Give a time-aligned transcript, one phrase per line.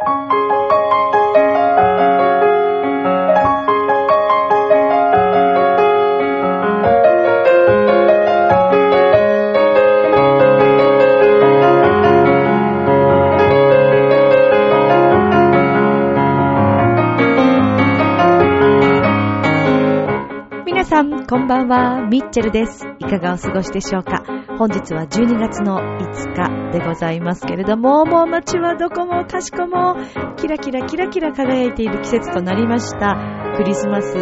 [0.00, 0.06] 皆
[20.84, 22.06] さん、こんばんは。
[22.08, 22.86] ミッチェルです。
[23.00, 24.22] いかがお過ごしでしょうか？
[24.58, 29.94] 本日は12月の5日でございますけれども、もう街はどこもかしこも、
[30.36, 33.54] キラキラキラキラ輝いている季節となりました。
[33.56, 34.16] クリスマス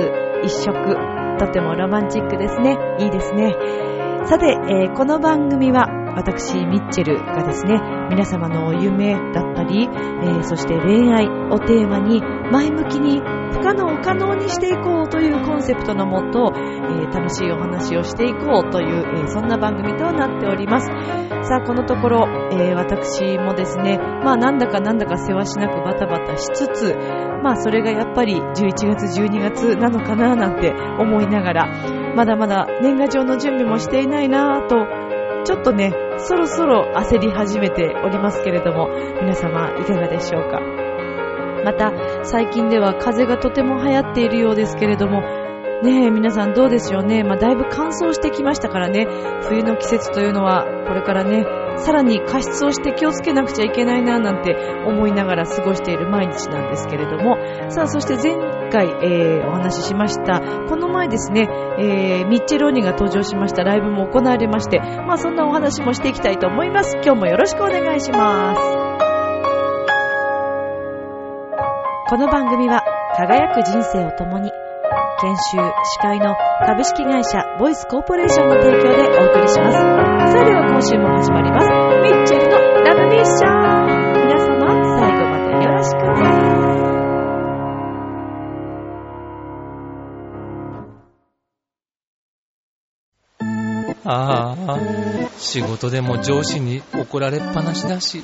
[0.45, 2.76] 一色、とてもロマンチックですね。
[3.00, 3.54] いいですね。
[4.26, 12.20] さて、えーこの番組は、私、ミッチェルがですね、皆様の夢だったり、えーそして恋愛をテーマに、
[12.52, 13.20] 前向きに
[13.52, 16.52] 不可能を可能にしていこうというコンセプトのもと、
[16.90, 20.86] え楽しいお話をしていこうという、えそんな番組となっております。
[21.48, 26.95] さあ、このところ、え私もですね、まあなんだかなんだか世話しなくバタバタしつつ、
[27.43, 35.06] まあそれがやっぱり11月12月なのかななんて思いながら、まだまだ年賀状の準備もしていないなぁと、
[35.45, 38.88] ちょっとね、そろそろ焦り始めておりますけれども、
[39.21, 40.60] 皆様いかがでしょうか。
[41.65, 41.93] また、
[42.24, 45.23] 最近では風がとても流行っているようですけれども、
[45.82, 47.23] ねえ、皆さんどうでしょうね。
[47.23, 49.07] まあ、だいぶ乾燥してきましたからね、
[49.43, 51.45] 冬の季節というのは、これからね、
[51.77, 57.37] さらに加湿をして気をつけなくちゃいけないな、なんて思いながら過ごしている毎日なんですけれども、
[57.68, 58.37] さあ、そして前
[58.71, 61.46] 回、えーお話ししました、この前ですね、
[61.79, 66.97] えーミッチェローニが登場しましたライブも行われまして、まあ、そんなお話もしていきたいと思います。
[67.05, 68.61] 今日もよろしくお願いします。
[72.09, 72.83] この番組は
[73.16, 74.50] 輝く人生を共に
[75.19, 76.36] 研修、司会の
[76.66, 78.88] 株式会社ボイスコーポレーションの提供で
[79.19, 79.78] お送りします。
[80.31, 81.69] それでは今週も始まります。
[82.03, 83.53] ミッチェルのラブミッション
[84.26, 84.60] 皆様
[84.98, 86.56] 最後までよろしくね。
[94.05, 94.78] ああ、
[95.38, 98.22] 仕事でも上司に怒られっぱなしだし、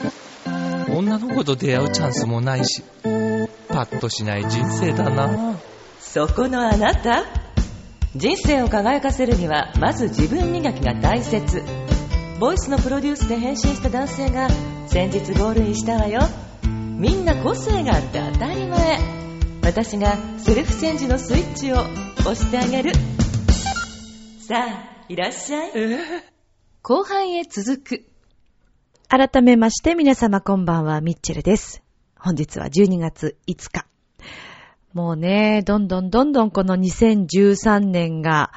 [0.94, 2.82] 女の子と出会うチャンスもないし、
[3.68, 5.56] パッとしない人生だな。
[6.12, 7.24] そこのあなた。
[8.14, 11.62] 人生を輝かせるにはまず自分磨きが大切。
[12.38, 14.50] ボイスのプロデュースで変身した男性が
[14.88, 16.20] 先日ゴールインしたわよ。
[16.98, 18.98] みんな個性があって当たり前。
[19.62, 22.92] 私がセルフチェンジのスイッチを押してあげる。
[24.46, 25.70] さあいらっしゃい。
[26.82, 28.04] 後半へ続く。
[29.08, 31.82] 改めまして皆様こんばんは、ミッチェルです。
[32.18, 33.91] 本日は12月5日。
[34.92, 38.52] もうね、どんどんどんどんこの2013年が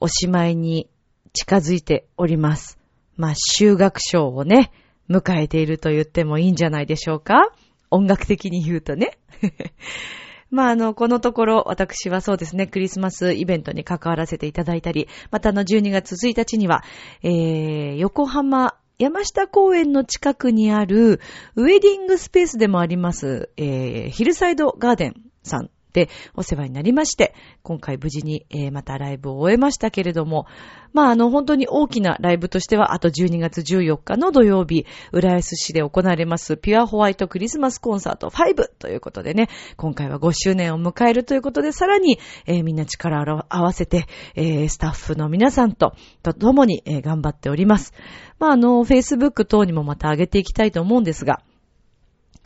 [0.00, 0.90] おしまいに
[1.32, 2.78] 近づいております。
[3.16, 4.70] まあ、修学賞をね、
[5.08, 7.52] 迎えていると言ってもいいんじゃないでしょうか
[7.90, 9.18] 音楽的に言うとね。
[10.50, 16.84] まあ、あの、このところ、私はそうですね、クリスマスイベントに関わらせていただいたり、またあの、12月1日には、
[17.22, 21.20] えー、横浜、山下公園の近くにある、
[21.56, 30.46] ウェディングスペースでもあります、えー、ヒルサイドガーデンさんでお世話になりまして、今回無事に、えーまたライブを終えましたけれども、
[30.92, 39.48] まあ、あの、本当に大きなライブとしては、あと12月14日の土曜日、浦安市で行われます、ピュアホワイトクリスマスコンサート5ということでね、
[39.78, 47.94] 今回は5周年を迎えるということで、さらに、えーみんな力を合わせて、えースタッフの皆さんと、と共に、えー頑張っております。
[48.38, 51.40] まあ、あの、Facebook 等にもまた上げていきたいと思うんですが、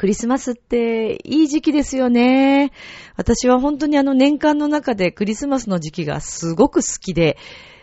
[0.00, 2.72] クリスマスっていい時期ですよね。
[3.16, 7.36] 私は本当にあの年間の中でクリスマスの時期がすごく好きで、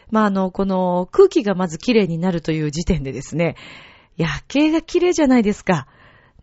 [0.10, 3.56] まああの、この空気がまず綺麗になるという時点でですね、
[4.16, 5.86] 夜景が綺麗じゃないですか。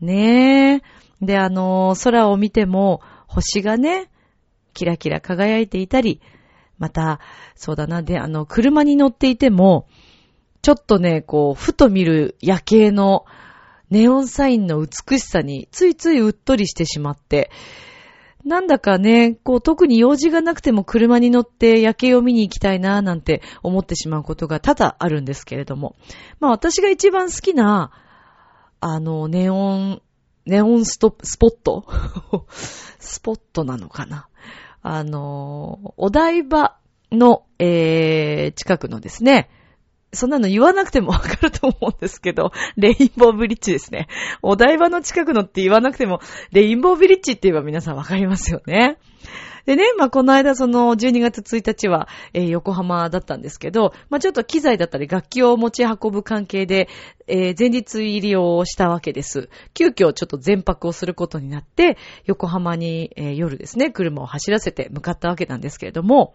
[0.00, 0.82] ねえ。
[1.20, 4.12] で、あの、空を見ても星がね、
[4.74, 6.20] キラキラ輝いていたり、
[6.78, 7.18] また、
[7.56, 9.88] そうだな、で、あの、車に乗っていても、
[10.62, 13.24] ちょっとね、こう、ふと見る夜景の
[13.94, 17.52] ネオンサインの美しさについついうっとりしてしまって、
[18.44, 25.94] なんだかね、こう特に用事がなくても車に乗って夜景を見に行きたいなぁなんて思ってしまうことが多々あるんですけれども。
[26.40, 27.92] まあ私が一番好きな、
[28.80, 30.02] あの、ネオン、
[30.44, 31.86] ネオンストスポット？
[32.98, 34.26] スポットなのかな？
[34.82, 36.76] あの、お台場
[37.12, 39.50] の、えー、近くのですね、
[40.14, 44.08] そんなの言わなくてもわかると思うんですけど、 レインボーブリッジですね。
[44.42, 46.20] お台場の近くのって言わなくても、
[46.52, 48.98] レインボーブリッジって言えば皆さんわかりますよね。
[49.66, 56.88] でね、まあ、この間その12月1日は、えー横浜だったんですけど、まあ、ちょっと機材だったり楽器を持ち運ぶ関係で、
[57.26, 59.48] えー前日入りをしたわけです。
[59.72, 61.96] 急遽ちょっと全泊をすることになって、
[62.26, 66.34] 横浜に、えー夜ですね、車を走らせて向かったわけなんですけれども、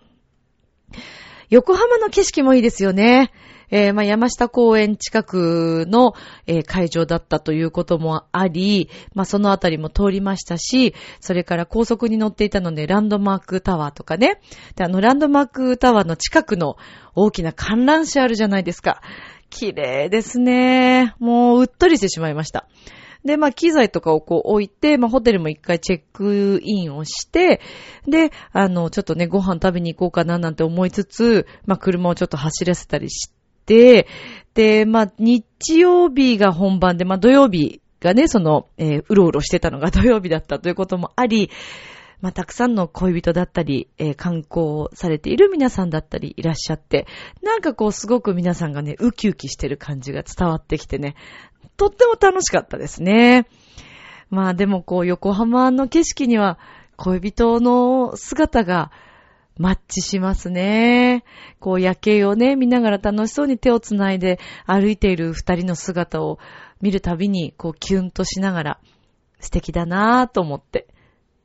[1.49, 3.31] 横浜の景色もいいですよね。
[3.71, 6.13] えーまあ、山下公園近くの、
[6.47, 14.41] えー会場だったということもあり、まあ、そのあたりも通りましたし、それから高速に乗っていたので、ランドマークタワーとかね。
[14.75, 16.77] で、あの、ランドマークタワーの近くの
[17.15, 19.01] 大きな観覧車あるじゃないですか。
[19.49, 21.15] 綺麗ですね。
[21.19, 22.67] もう、うっとりしてしまいました。
[23.25, 27.59] で、まあ、機材とかをこう置いて、まあ、ホテルも一回チェックインをして、
[28.07, 33.29] で、あの、ちょっとね、ご飯食べに行こうかななんて思いつつ、まあ、車をちょっと走らせたりし
[33.69, 34.07] て、
[34.55, 35.45] で、まあ、日
[35.79, 41.51] 曜日が本番で、まあ、土曜日がね、その、えーうろうろしてたのが 土曜日だったということもあり、
[42.21, 47.05] まあ、たくさんの恋人だったり、えー観光されている皆さんだったりいらっしゃって、
[47.43, 51.15] なんかこうすごく皆さんがね、ウキウキしてる感じが伝わってきてね、
[51.77, 53.47] とっても楽しかったですね。
[54.29, 56.59] まあでもこう横浜の景色には
[56.97, 58.91] 恋人の姿が
[59.59, 61.25] マッチしますね。
[61.59, 66.39] こう夜景をね、見ながら楽しそうに手をつないで歩いている二人の姿を
[66.81, 68.79] 見るたびにこうキュンとしながら
[69.41, 70.87] 素敵だなぁと思って、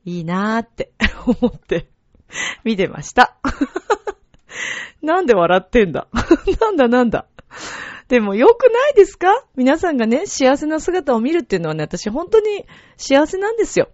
[0.05, 0.93] いいなぁって
[1.27, 1.89] 思って
[2.63, 3.35] 見てました。
[5.03, 6.07] なんで笑ってんだ？
[6.61, 7.25] なんだなんだ？
[8.07, 9.43] でも良くないですか？
[9.57, 12.65] 皆さんがね、幸せな姿を見るっていうのはね、私本当に
[12.95, 13.89] 幸せなんですよ。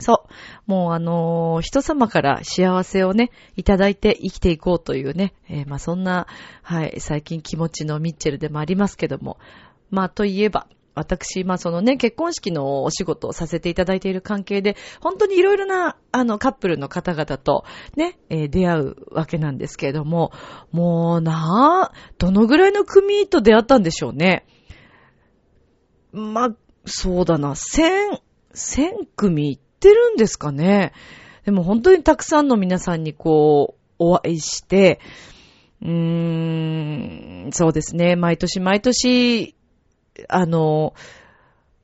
[0.00, 0.32] そう。
[0.66, 6.26] もうあのー人様から幸せをね、いただいて生きていこうというね、えーまあそんな、
[6.62, 9.38] はい、最近気持ちのミッチェルでもありますけども。
[9.90, 17.64] まあといえば、私、まあそのね、結婚式のお仕事をさせていただいている関係で、本当にいろいろな、あの、カップルの方々と
[17.96, 20.32] ね、えー出会うわけなんですけれども、
[20.72, 24.46] もうなあ、どのぐらいの組と出会ったんでしょうね。
[26.12, 26.50] まあ、
[26.84, 28.20] そうだな、千、
[28.52, 30.92] 千組いってるんですかね。
[31.46, 35.00] でも本当にたくさんの皆さんにこう、お会いして、
[35.82, 39.54] うーん、そうですね、毎年毎年、
[40.28, 40.94] あの、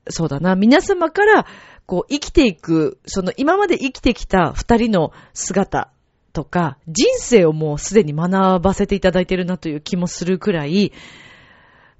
[0.09, 1.47] そうだな、皆様から、
[1.87, 5.91] こう、生きていく、その今まで生きてきた二人の姿
[6.35, 10.93] とか、人生をもうすでに学ばせていただいてるなという気もするくらい、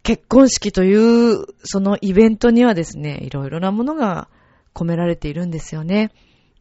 [0.03, 4.29] 結婚式という、そのイベントにはですね、いろいろなものが
[4.77, 6.11] 込められているんですよね。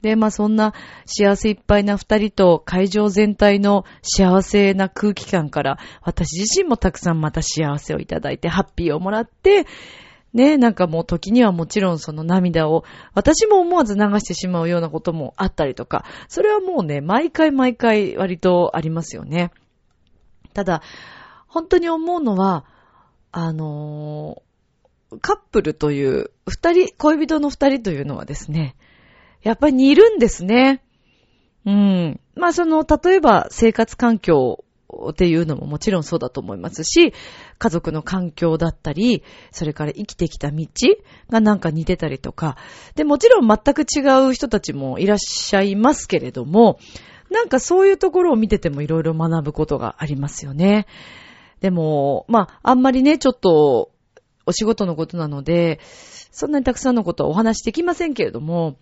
[0.01, 0.73] で、まあそんな
[1.05, 9.65] 幸せいっぱいな二人と会場全体の幸せな空気感から私自身もたくさんまた幸せをいただいてハッピーをもらって、
[10.33, 12.83] ね、なんかもう時にはもちろんその涙を
[13.13, 19.51] 私も思わず流してしまうようなこともあったりとか、それはもうね、毎回毎回割とありますよね。
[20.53, 20.81] ただ、
[21.47, 22.65] 本当に思うのは、
[23.31, 24.43] あの
[25.21, 28.75] カップルという、二人、恋人の二人というのはですね、
[29.41, 30.83] やっぱり似るんですね。
[31.65, 32.19] うん。
[32.35, 34.63] まあその、例えば生活環境
[35.11, 37.13] っていうのももちろんそうだと思いますし、
[37.57, 40.67] 家族の環境だったり、それから生きてきた道
[41.29, 42.57] がなんか似てたりとか、
[42.95, 46.79] で、もちろん全く違う人たちもいらっしゃいますけれども、
[47.29, 50.85] なんかそういうところを見ててもいろいろ学ぶことがありますよね。
[51.61, 53.91] でも、まあ、あんまりね、ちょっと、
[54.45, 55.79] お仕事のことなので、
[56.31, 58.77] そんなにたくさんのことはお話しできませんけれども、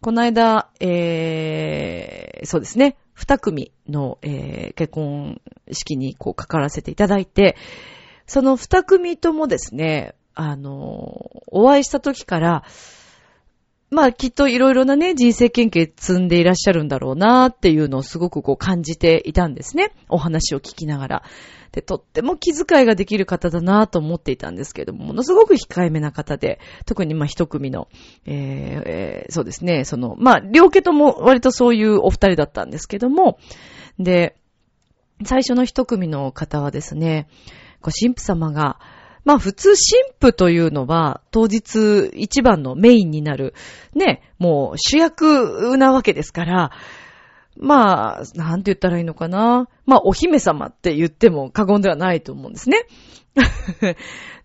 [0.00, 5.40] この間、えー、そうですね、二組の、えー結婚
[5.72, 7.56] 式にこう関わらせていただいて、
[8.26, 12.64] その二組ともですね、あの、お会いした時から、
[13.90, 19.92] まあきっといろいろなね、人生経験積んでいらっしゃるんだろうなっていうのをすごくこう感じていたんですね。
[20.08, 21.22] お話を聞きながら。
[21.74, 27.88] で、とっても気遣いができる方だなと思っていたんですけれども、ものすごく控えめな方で、特にまあ一組の、
[28.26, 33.38] えーえーそうですね、その、まあ両家とも割とそういうお二人だったんですけども、
[33.98, 34.36] で、
[35.24, 37.28] 最初の一組の方はですね、
[37.80, 38.78] こう神父様が、
[39.24, 43.54] まあ普通神父というのは当日一番のメインになる、
[43.94, 46.70] ね、もう主役なわけですから、
[47.56, 49.68] まあ、なんて言ったらいいのかな。
[49.86, 52.86] まあ、お姫様って言っても過言ではないと思うんですね。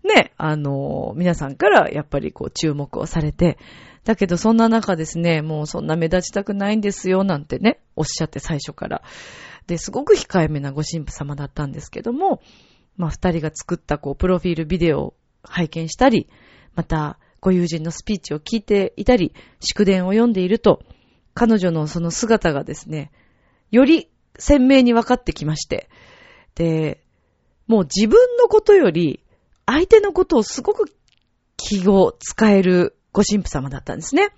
[0.02, 3.58] ね、あの、皆さんからやっぱりこう注目をされて、
[4.04, 9.02] だけどそんな中ですね、もうそんな目立ちたくないんですよ、なんてね、おっしゃって最初から。
[9.66, 12.40] で、すごく控えめなご神父様だったんですけども、
[12.96, 16.28] まあ、二人が作ったこう、プロフィールビデオを拝見したり、
[16.74, 20.82] また、ご友人のスピーチを聞いていたり、祝電を読んでいると、
[21.34, 23.10] 彼女のその姿がですね、
[23.70, 25.88] より鮮明に分かってきまして、
[26.54, 27.02] で、
[27.66, 29.24] もう自分のことより、
[29.64, 30.92] 相手のことをすごく
[31.56, 34.30] 気を使えるご神父様だったんですね。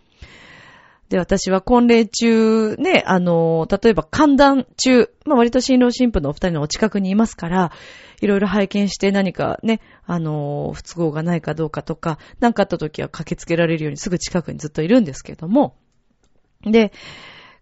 [1.13, 7.71] で、私は婚礼中、ね、あの、例えば寒暖中、まあ割と新郎新婦のお二人のお近くにいますから、
[8.23, 15.77] いろいろ拝見して何かね、あの、不都合がないかどうかとか、何かあった時は駆けつけられるようにすぐ近くにずっといるんですけども、
[16.63, 16.95] で、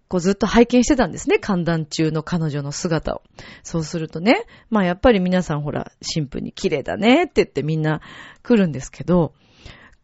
[0.07, 1.41] こうずっと拝見してたんですね。
[1.41, 3.23] 寒暖中の彼女の姿を。
[3.65, 8.01] そうするとね、まあやっぱり皆さんほら、神父に綺麗だねって言ってみんな
[8.45, 9.35] 来るんですけど、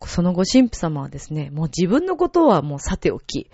[0.04, 3.50] そのご神父様はですね、もう自分のことはもうさておき、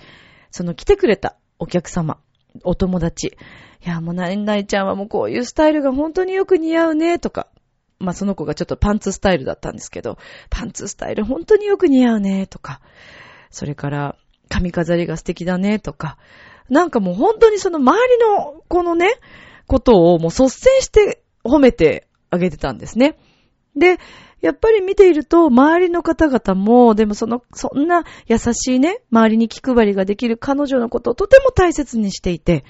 [0.51, 2.19] その来てくれたお客様、
[2.65, 3.37] お友達、
[3.85, 7.49] いや、もう何々ちゃんはもうこういうスタイルが本当によく似合うね、とか、
[7.99, 10.19] まあその子がちょっとパンツスタイルだったんですけど、
[10.51, 12.81] パンツスタイル本当によく似合うね、とか、
[13.51, 14.17] それから
[14.49, 16.19] 髪飾りが素敵だね、とか、
[16.69, 19.15] なんかもう本当にその周りのこのね、
[19.67, 23.17] ことをもう率先して褒めてあげてたんですね。
[23.77, 23.99] で、
[24.43, 32.65] やっぱり見ていると、周りの方々も、でもその、そんな優しいね、周りに気配りができる彼女のことをとても大切にしていて、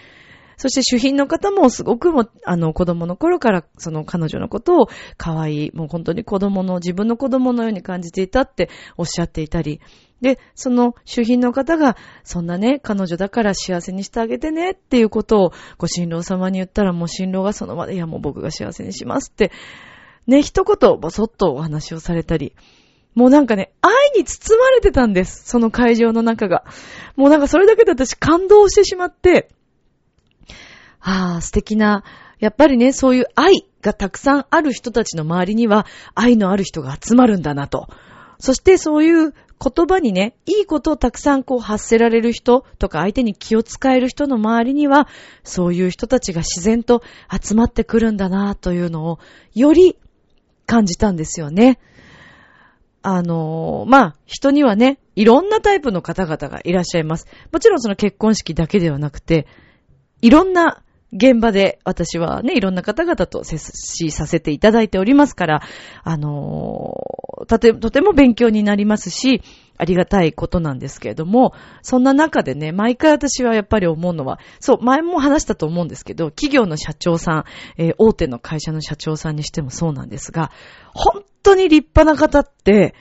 [0.58, 9.80] そして主賓の方もすごくも、あの、子供の頃からその彼女のことを可愛い、もう本当に子供の、自分の子供のように感じていたっておっしゃっていたり、
[10.20, 19.50] で、その主賓の方が、そんなね、彼女だから幸せにしてあげてねっていうことを、ご新郎様に言ったら、もう新郎がその場で、いやもう僕が幸せにしますって
[20.26, 22.54] ね、一言ぼそっとお話をされたり、
[23.14, 25.44] もうなんかね、愛に包まれてたんです。
[25.46, 26.64] その会場の中が。
[27.16, 29.50] もうなんかそれだけで私感動してしまって、
[31.00, 32.04] ああ、素敵な、
[32.38, 37.88] やっぱりね、そういう愛がたくさんある人たちの周りには愛のある人が集まるんだなと。
[38.38, 45.06] そしてそういう言葉にね、いいことをたくさんこう発せられる人とか相手に気を使える人の周りには、
[45.44, 49.18] そういう人たちが自然と集まってくるんだなというのを、
[49.54, 49.96] より
[50.66, 51.78] 感じたんですよね。
[53.02, 57.26] あのー、まあ、人にはね、いろんなタイプの方々がいらっしゃいます。
[57.50, 59.46] もちろんその結婚式だけではなくて、
[60.20, 65.62] いろんな現場で私はね、いろんな方々と接しさせていただいておりますから、
[66.02, 69.42] あのー、とて、とても勉強になりますし、
[69.76, 71.52] ありがたいことなんですけれども、
[71.82, 77.44] そんな中でね、毎回私はやっぱり思うのは、そう、前も話したと思うんですけど、企業の社長さん、
[77.76, 80.50] えー、大手の会社の社長さんにしてもそうなんですが、
[80.94, 82.94] 本当に立派な方って、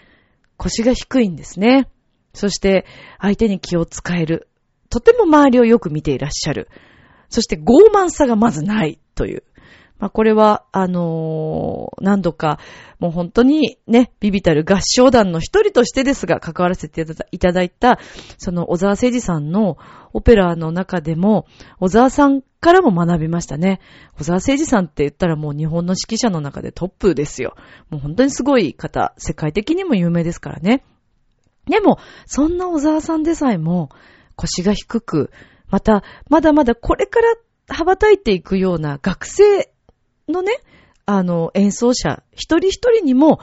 [0.57, 1.87] 腰が低いんですね。
[2.33, 2.85] そして、
[3.19, 4.49] 相手に気を使える。
[4.89, 6.67] とても周りをよく見ていらっしゃる。
[7.31, 9.43] そして傲慢さがまずないという。
[10.01, 12.57] まあ、これは、あのー、何度か、
[12.99, 17.99] もう本当にね、ビビたる合唱団の一人としてですが、関わらせていただいた、
[18.39, 19.77] その小沢誠二さんの
[20.11, 21.45] オペラの中でも、
[21.79, 23.79] 小沢さんからも学びましたね。
[24.17, 27.53] 小沢誠二さんって言ったらもう日本の指揮者の中でトップですよ。
[27.91, 30.83] もう本当にすごい方、世界的にも有名ですからね。
[31.67, 33.89] でも、そんな小沢さんでさえも、
[34.35, 35.29] 腰が低く、
[35.71, 37.35] また、まだまだこれから
[37.67, 39.71] 羽ばたいていくような学生
[40.27, 40.51] のね、
[41.05, 43.39] あの、演奏者、一人一人にも、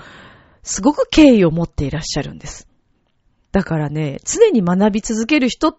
[0.63, 2.69] すごく敬意を持っていらっしゃるんです。
[3.53, 5.79] だからね、常に学び続ける人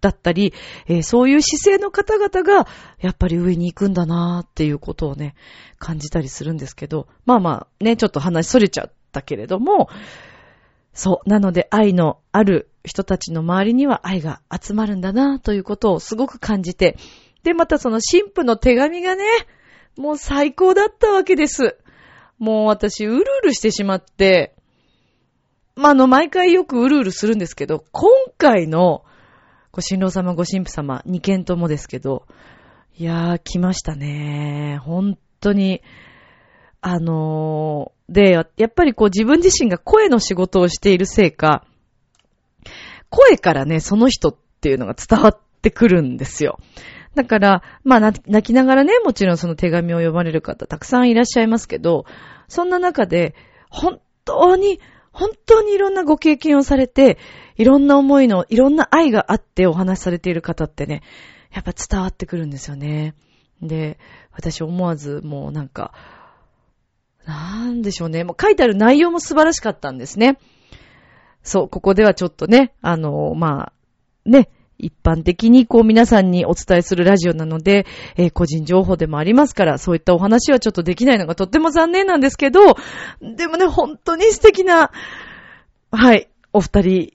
[0.00, 0.54] だったり、
[0.86, 2.66] えー、そういう姿勢の方々が、
[2.98, 5.34] やっぱり上に行くんだなーっていうことをね、
[5.78, 9.88] 感じたりするんですけど、まあまあ、ね、ちょっと話それちゃったけれども、
[10.92, 11.28] そう。
[11.28, 16.96] なので、愛のある人たちの周りには愛が集まるんだなということをすごく感じて、
[17.42, 19.24] で、またその神父の手紙がね、
[19.96, 21.76] もう最高だったわけです。
[22.38, 24.54] もう私、うるうるしてしまって、
[25.74, 29.04] まあ、あの、毎回よくうるうるするんですけど、今回の、
[29.70, 32.26] ご新郎様、ご神父様、二件ともですけど、
[32.98, 34.78] いやー、来ましたね。
[34.82, 35.82] 本当に、
[36.82, 41.64] あのー、で、やっぱりこう自分自身が声の仕事をしているせいか、
[43.08, 46.58] 声からね、その人っていうのが伝わってくるんですよ。
[47.14, 52.04] だから、まあ、泣きながらね、もちろんその手紙を読まれる方たくさんいらっしゃいますけど、
[52.48, 53.34] そんな中で、
[53.70, 54.80] 本当に、
[55.12, 57.18] 本当にいろんなご経験をされて、
[57.56, 61.02] いろんな思いの、いろんな愛があってお話しされている方ってね、
[61.52, 63.14] やっぱ伝わってくるんですよね。
[63.60, 63.98] で、
[64.32, 65.92] 私思わずもうなんか、
[67.26, 68.24] なんでしょうね。
[68.24, 70.38] もう書いてある内容も素晴らしかったんですね。
[71.42, 73.72] そう、ここではちょっとね、あの、まあ、
[74.24, 74.48] ね、
[74.78, 77.86] 一般的にこう皆さんにお伝えするラジオなので、
[78.16, 82.76] えー、個人情報でもありますから、そういったお話はちょっとできないのがとっても残念なんですけど、
[83.20, 84.90] でもね、本当に素敵な、
[85.92, 87.12] はい、お二人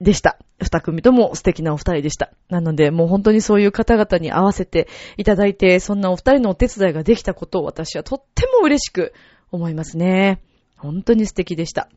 [0.00, 0.38] でした。
[0.62, 2.30] 二組とも素敵なお二人でした。
[2.48, 9.12] なので、もう本当にそういう方々に合わせていただいて、そんなお二人のお手伝いができたことを私はとっても嬉しく
[9.50, 10.40] 思いますね。
[10.76, 11.88] 本当に素敵でした。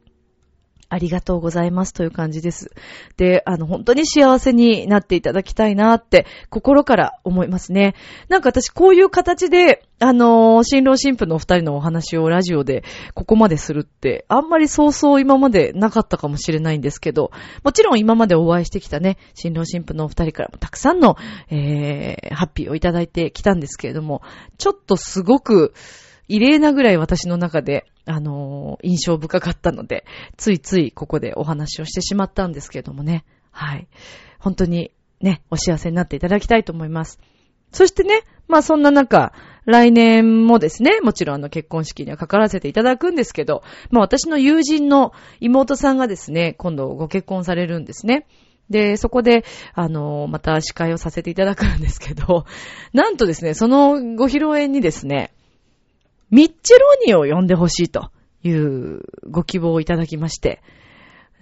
[0.93, 2.71] ありがとうございますという感じです。
[3.17, 7.95] で、あの、本当に幸せになっていただきたいなって心から思いますね。
[8.29, 12.83] なんか私こういう形で、あのー、新郎新婦のお二人のお話をラジオで
[13.15, 17.31] ここまでするって、あんまりそうそう今までなかったかもしれないんですけど、
[17.63, 21.15] もちろん今までお会いしてきたね、新郎新婦のお二人からもたくさんの、
[21.49, 24.21] えー、ハッピーをいただいてきたんですけれども、
[24.59, 25.73] ちょっとすごく、
[26.29, 30.05] 異例なぐらい私の中で、あのー、印象深かったので、
[30.37, 33.25] ついついここでお話をしてしまったんですけれどもね。
[33.51, 33.87] はい。
[34.39, 34.91] 本当に
[35.21, 37.19] ね、お幸せになっていただきたいと思います。
[37.71, 39.33] そしてね、まあそんな中、
[39.65, 48.27] 来年もですね、もちろんあの結婚式には関わらせていただくんですけど、まあ私の友人の妹さんがですね、今度ご結婚されるんですね。
[48.69, 49.43] で、そこで、
[49.73, 52.45] あの、また司会をさせていただくんですけど、
[52.93, 55.32] なんとですね、そのご披露宴にですね、
[56.33, 58.09] ミッチェローニを呼んでほしいと
[58.43, 60.63] いうご希望をいただきまして、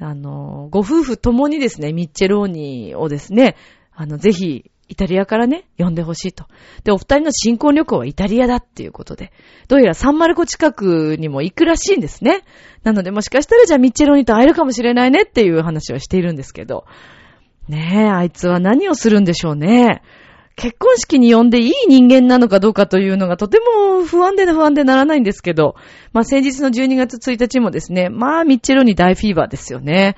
[0.01, 3.55] あの、ご夫婦ともにですね、ミッチェローニをですね、
[3.93, 6.47] あの、ぜひ、イタリアからね、呼んでほしいと。
[6.83, 9.31] で、お二人の新婚旅行はイタリアだっていうことで、
[9.69, 12.43] どうやらサンマルコ近くにも行くらしいんですね。
[12.83, 16.83] なので、もしかしたらじゃあミッチェローニと会えるかもしれないねっていう話をしているんですけど、
[17.69, 20.01] ねえ、あいつは何をするんでしょうね。
[20.55, 25.75] 結婚式に呼んでいい人間なのかどうかというのがとても不安で不安でならないんですけど、
[26.13, 30.15] まあ先日の12月1日もですね、まあミッチェロに大フィーバーですよね。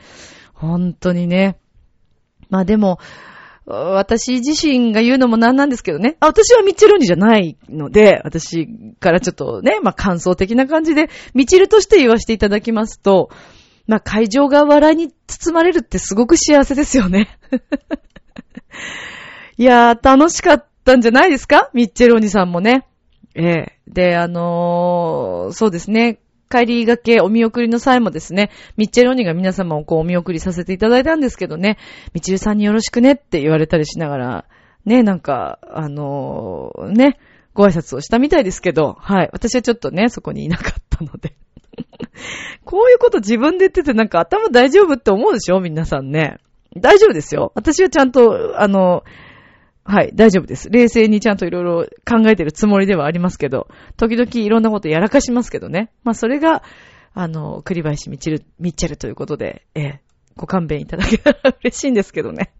[0.53, 1.57] 本当にね。
[2.49, 2.99] まあでも、
[3.65, 6.17] 私自身が言うのもなんなんですけどね。
[6.19, 8.67] あ私はミッチェロニじゃないので、私
[8.99, 13.29] からちょっとね、まあ感想的な感じで、ミチルとして言わせていただきますと、
[13.87, 17.39] まあ会場が笑いに包まれるってすごく幸せですよね。
[19.57, 21.69] いやー、楽しかったんじゃないですか？
[21.73, 22.85] ミッチェルお兄さんもね。
[23.35, 26.19] ええで、あのー、そうですね。
[26.49, 31.77] 帰りがけ、お見送りの際もですね、ミッチェルお兄が皆様をこうお見送りさせていただいたんですけどね、
[32.13, 34.45] ミッチェルさんによろしくねって言われたりしながら、
[34.85, 37.17] ね、なんか、あのー、ね、
[37.53, 39.29] ご挨拶をしたみたいですけど、はい。
[39.31, 41.33] 私はちょっとね、そこにいなかったので。
[42.65, 45.59] こういうこと自分で言っててなんか頭大丈夫って思うでしょ？
[45.59, 46.37] 皆さんね。
[46.75, 47.51] 大丈夫ですよ。
[47.55, 49.03] 私はちゃんと、あの、
[49.85, 50.69] はい、大丈夫です。
[50.69, 53.67] 冷静にちゃんといろいろ考えてるつもりではありますけど、
[53.97, 55.91] 時々いろんなことやらかしますけどね。
[56.03, 56.63] まあ、それが、
[57.13, 60.01] あの、栗林みちる、みっちゃるということで、ええ、
[60.35, 62.53] ご勘弁いただけたら嬉しいんですけどね。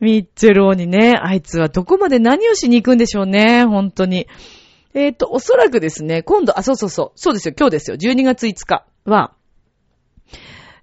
[0.00, 4.26] ミッチェローにね、あいつはどこまで何をしに行くんでしょうね、本当に。
[4.94, 9.34] えっ、ー、と、おそらくですね、今度、あ、そうそうそう、そうですよ、今日ですよ、12月5日は、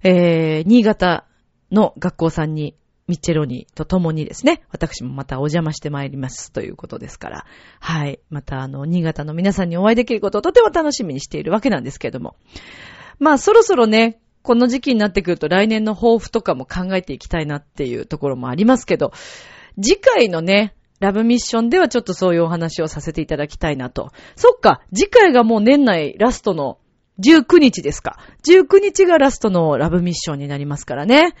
[0.02, 1.26] えー、新潟
[1.70, 2.76] の学校さんに
[3.06, 7.46] ミッチェロニーと共にですね、私もまたお邪魔してまいりますということですから、
[7.80, 8.20] はい。
[8.30, 12.36] またあの、新潟の皆さんにお会いできることをとても楽しみにしているわけなんですけれども。
[13.18, 19.12] まあ、そろそろね、この時期になってくると来年の抱負とかも考えていきたいなっていうところもありますけど、
[19.80, 24.12] 次回のね、ラブミッションではちょっとそういうお話をさせていただきたいなと。
[24.36, 26.78] そっか、次回がもう年内ラストの
[27.20, 28.18] 19日ですか。
[28.48, 31.34] 19日がラストのラブミッションになりますからね。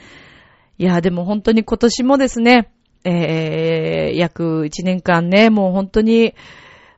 [0.78, 2.70] いや、でも本当に今年もですね、
[3.04, 6.34] えー、約1年間ね、もう本当に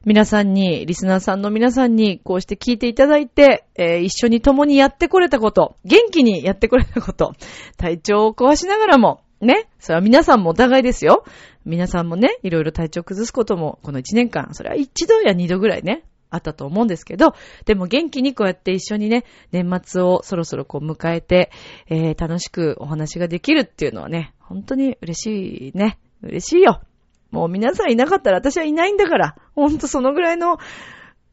[0.07, 7.35] 皆さんに、リスナーさんの皆さんにこうして聞いていただいて、えー、一緒に共にやってこれたこと、元気にやってこれたこと、
[7.77, 11.25] 体調を壊しながらも、ね、それは皆さんもお互いですよ。
[11.65, 17.35] 皆さんもね、いろいろ体調崩すことも、この1年間、それは一度や二度ぐらいね、あったと思うんですけど、
[17.65, 21.51] でも元気にこうやって一緒にね、年末をそろそろこう迎えて、
[21.89, 25.99] えー、楽しくお話ができるっていうのはね、本当に嬉しいね。
[26.23, 26.81] 嬉しいよ。
[27.31, 30.59] もう皆さんいなかったら私はいないんだから、ほんとそのぐらいの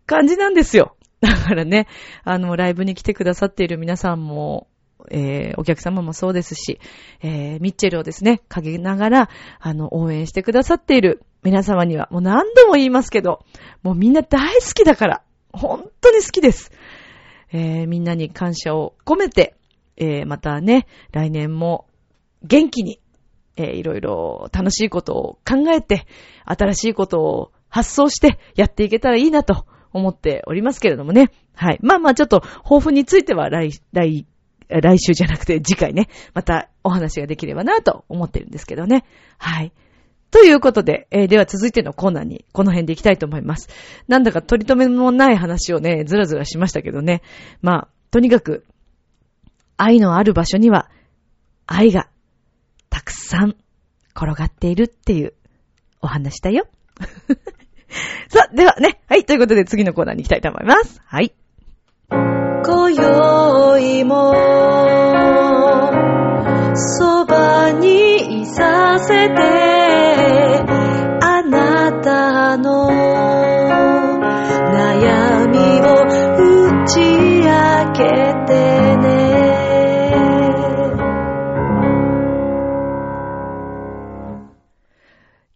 [0.05, 0.95] 感じなんですよ。
[1.21, 1.87] だからね、
[2.23, 4.67] あの、ライブに来てくださっている皆さんも、
[5.11, 6.79] えー、お客様もそうですし、
[7.21, 13.43] えー、ミッチェルをですね、かけながら、あの、応援してくださっている皆様には、もう何度も言いますけど、
[13.81, 16.71] もうみんな大好きだから、本当に好きです。
[17.51, 19.55] えー、みんなに感謝を込めて、
[19.97, 21.85] えー、またね、来年も
[22.43, 22.99] 元気に、
[23.55, 26.07] えー、いろいろ楽しいことを考えて、
[26.45, 31.29] 新しいことを発想してやっていけたらいいなと思っておりますけれどもね。
[31.55, 31.79] はい。
[31.81, 34.25] まあまあちょっと、抱負については来、来、
[34.69, 39.05] 来週じゃなくて次回ね、またお話ができればなと思ってるんですけどね。
[39.37, 39.71] はい。
[40.31, 43.69] ということで、えー、では続いてのコーナーにこの辺で行きたいと思います。
[44.07, 47.21] なんだか取り留めもない話をね、ずらずらしましたけどね。
[47.61, 48.65] まあ、とにかく、
[49.77, 50.89] 愛のある場所には
[51.67, 52.09] 愛が
[52.89, 53.55] たくさん
[54.15, 55.33] 転がっているっていう
[56.01, 56.67] お話だよ。
[58.27, 59.01] さあ、ではね。
[59.07, 59.25] はい。
[59.25, 60.99] ということで次のコーナーに行きたいと思います。
[61.05, 61.33] はい。
[62.65, 64.33] 今宵も、
[66.75, 69.35] そばにいさせて、
[71.21, 72.89] あなたの
[74.71, 77.01] 悩みを打ち
[77.41, 78.01] 明け
[78.47, 78.53] て
[78.97, 79.23] ね。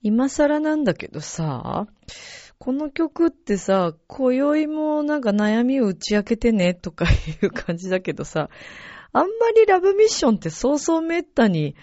[0.01, 1.87] 今更なんだけどさ、
[2.59, 8.49] この曲ってさ、今宵もなんか悩みを打ち明けてねとかいう感じだけどさ、
[9.13, 11.75] あんまりラブミッションってそうそうめったに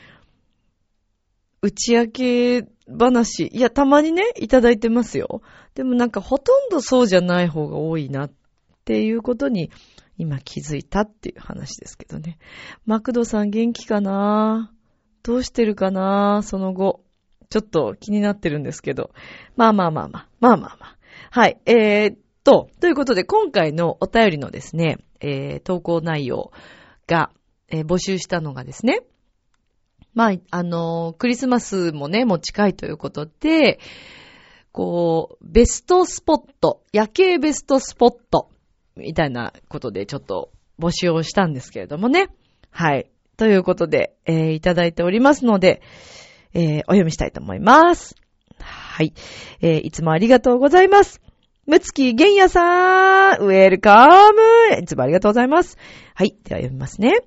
[1.63, 5.41] 打ち明け話、いや、たまにね、いただいてますよ。
[5.75, 8.33] でもなんかほとんどそうじゃない方が多いなっ
[8.85, 9.71] ていうことに
[10.19, 12.37] 今気づいたっていう話ですけどね。
[12.85, 14.73] マクドさん元気かな？
[15.23, 16.43] どうしてるかな？
[16.45, 17.04] その後。
[17.55, 19.13] ちょっと気になってるんですけど。
[19.55, 20.29] まあまあまあまあ。
[20.41, 20.97] まあまあまあ。
[21.31, 21.61] はい。
[21.67, 26.51] えー、っと、ということで今回のお便りのですね、えー、投稿内容
[27.07, 27.31] が、
[27.69, 29.03] えー、募集したのがですね、
[30.15, 33.79] まあ、あのー、クリスマスもね、もう近いということで、
[34.73, 38.51] こう、ベストスポット、夜景ベストスポット、
[38.97, 42.31] みたいなことでちょっと募集をしたんですけれどもね。
[42.71, 43.09] はい。
[43.37, 45.83] ということで、えー、いただいておりますので、
[46.55, 48.15] えー、お読みしたいと思います。
[48.61, 49.13] はい。
[49.61, 51.21] えー、いつもありがとうございます。
[51.67, 55.79] むつきげんやさん、ウェルカムいつもありがとうございます。
[56.15, 56.37] はい。
[56.45, 57.21] では読みますね。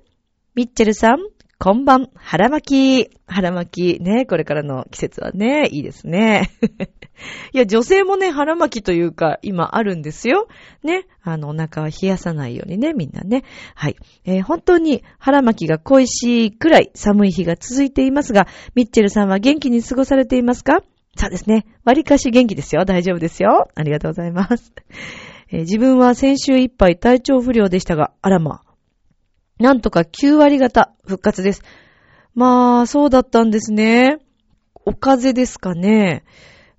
[0.54, 1.18] ミッチェルさん、
[1.60, 3.10] こんばん、腹巻き。
[3.26, 4.00] 腹巻き。
[4.00, 6.52] ね、これからの季節はね、いいですね。
[7.52, 10.46] いや、女性もね、腹巻きというか、今あるんですよ。
[10.84, 11.08] ね。
[11.20, 13.42] あの、お腹は冷やさないようにね、みんなね。
[13.74, 13.96] はい。
[14.24, 20.84] えー、本当に腹巻きが恋しいくらい寒い日が続いていますが、ミッチェルさんは元気に過ごされていますか？
[21.16, 21.66] そうですね。
[21.82, 22.84] 割かし元気ですよ。
[22.84, 23.68] 大丈夫ですよ。
[23.74, 24.72] ありがとうございます。
[25.50, 28.62] えー、自分は先週いっぱい体調不良でしたが、あらま。
[29.58, 31.62] なんとか9割方復活です。
[32.34, 34.18] まあ、そうだったんですね。
[34.84, 36.24] お風邪ですかね。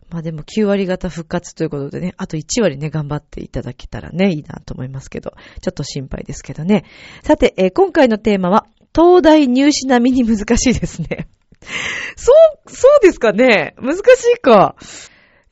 [0.10, 6.86] まあでも9割方復活ということでね、あと1割ね、頑張っていただけたらね、いいなと思いますけど、ちょっと心配ですけどね。
[7.24, 8.66] さて、えー、今回のテーマは、
[8.96, 11.28] 東大入試並みに難しいですね。
[12.16, 12.32] そ
[12.66, 14.00] う、そうですかね難し
[14.36, 14.76] いか。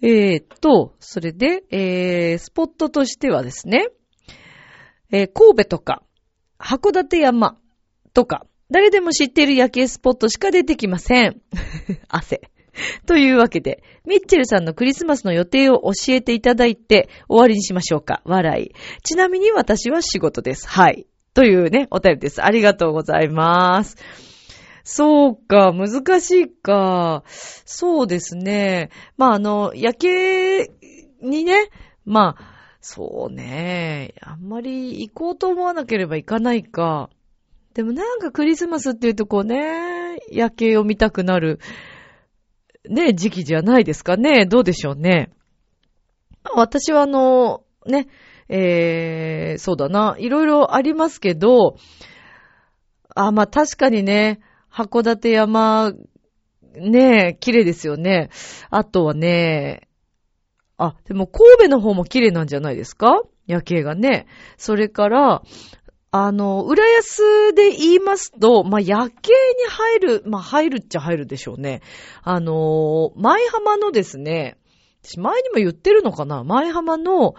[0.02, 3.90] えー、っと、それで、えー、スポットとしてはですね、
[5.12, 6.02] えー、神戸とか、
[6.60, 7.58] 函館山
[8.14, 11.42] とか、誰でも知っている夜景スポットしか出てきません。
[12.10, 12.52] 汗。
[13.06, 18.22] というわけで、ミッチェルさんのクリスマスの予定を教えていただいて終わりにしましょうか。
[18.26, 18.72] 笑い。
[19.04, 20.68] ちなみに私は仕事です。
[20.68, 21.08] はい。
[21.34, 22.44] というね、お便りです。
[22.44, 23.96] ありがとうございます。
[24.84, 27.24] そうか、難しいか。
[27.28, 28.90] そうですね。
[29.18, 30.72] まあ、あの、夜景
[31.22, 31.70] にね、
[32.06, 32.57] まあ、
[32.90, 34.14] そうね。
[34.22, 37.10] あんまり行こうと思わなければ行かないか。
[37.74, 41.60] でもなんかクリスマスっていうとこうね、夜景を見たくなる、
[42.90, 44.46] ね、時期じゃないですかね。
[44.46, 45.34] どうでしょうね。
[46.56, 48.08] 私はあの、ね、
[48.48, 50.16] えー、そうだな。
[50.18, 51.76] いろいろありますけど、
[53.16, 54.40] あ、まあ確かにね、
[54.72, 55.92] 函館山、
[56.78, 58.30] ね、綺麗ですよね。
[58.70, 59.87] あとはね、
[60.78, 63.22] あ、でも神戸の方も綺麗なんじゃないですか？
[63.48, 64.28] 夜景がね。
[64.58, 65.42] それから、
[66.12, 71.82] あの、浦安で言いますと、まあ、夜景に入る、まあ、入るっちゃ入るでしょうね。
[72.24, 74.58] あの、舞浜のですね、
[75.02, 76.44] 私前にも言ってるのかな？
[76.44, 77.36] 舞浜の、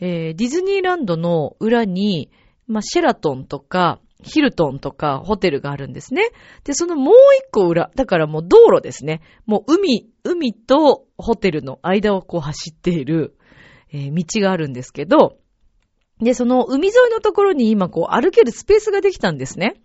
[0.00, 2.30] えー、ディズニーランドの裏に、
[2.66, 6.30] まあ、シェラトンとか、ヒルトンとかホテルがあるんですね。
[6.64, 9.20] で、そのもう一個裏、だからもう道路ですね。
[9.46, 13.36] もう海、海とホテルの間をこう走っている、
[13.92, 15.38] えー、道があるんですけど、
[16.20, 19.82] で、その海沿いのところに今こう歩けるスペースができたんですね。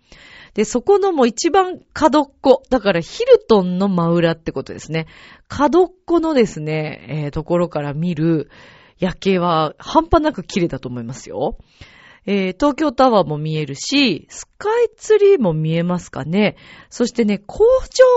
[0.54, 5.06] で、そこのもう一番角っこ、だからヒルトンの真裏ってことですね。
[5.48, 8.50] 角っこのですね、えー、ところから見る
[8.98, 11.58] 夜景は半端なく綺麗だと思いますよ。
[12.26, 16.56] えー、東京タワーも見えるし、スカイツリーも見えますかね。
[16.90, 17.64] そしてね、工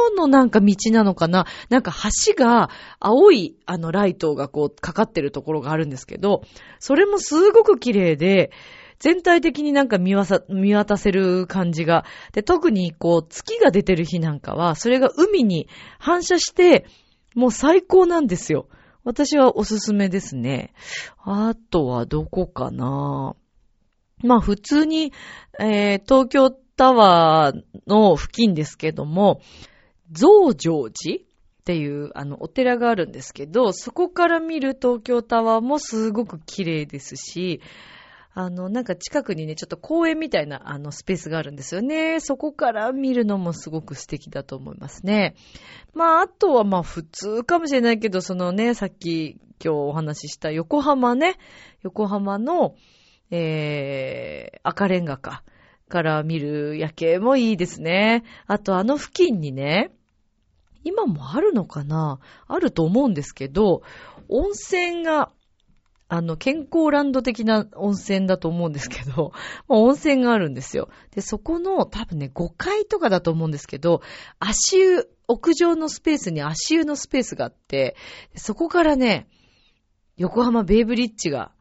[0.10, 1.94] 場のなんか道なのかななんか
[2.26, 6.44] 橋が青いあのライトがこうかかってるところがあるんですけど、
[6.80, 8.52] それもすごく綺麗で、
[9.00, 10.14] 全体的になんか見
[10.50, 12.06] 見渡せる感じが。
[12.34, 16.86] で、特にこう月が出てる日なんかは、それが海に反射して、
[17.34, 18.68] もう最高なんですよ。
[19.04, 20.74] 私はおすすめですね。
[21.24, 23.36] あとはどこかな
[24.24, 25.14] まあ普通に、
[25.60, 29.42] えー、東京タワーの付近ですけども、
[30.12, 37.62] 増上寺っていうあのお寺があるんですけど、そこから見る東京タワーもすごく綺麗ですし、
[38.34, 42.20] あの、なんか近くにね、ちょっと公園みたいなあのスペースがあるんですよね。
[42.22, 45.36] そこから見るのもすごく素敵だと思いますね。
[45.94, 51.38] まあ、あとはまあ普通かもしれないけど、そのね、さっき今日お話しした横浜ね、
[51.84, 52.76] 横浜の、
[53.32, 55.44] えー、赤レンガか、
[55.90, 58.24] から見る夜景もいいですね。
[58.48, 59.92] あとあの付近にね、
[60.84, 62.20] 今もあるのかな？
[62.48, 63.82] あると思うんですけど、
[64.30, 65.32] 温泉が
[66.14, 69.32] あの、健康ランド的な温泉だと思うんですけど、
[69.70, 70.90] まあ、温泉があるんですよ。
[71.12, 74.02] で、そこの多分ね、5階とかだと思うんですけど、
[74.38, 77.96] 足湯、屋上のスペースに足湯のスペースがあって、
[78.36, 79.30] そこからね、
[80.18, 81.54] 横浜ベイブリッジが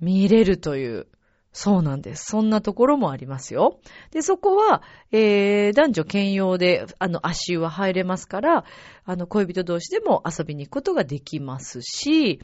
[0.00, 1.06] 見れるという、
[1.52, 2.24] そうなんです。
[2.24, 3.78] そんなところもありますよ。
[4.10, 8.64] で、そこは、えー、男女兼用で、あの、足湯は入れますから、
[9.04, 12.40] あの、恋人同士でも遊びに行くことができますし、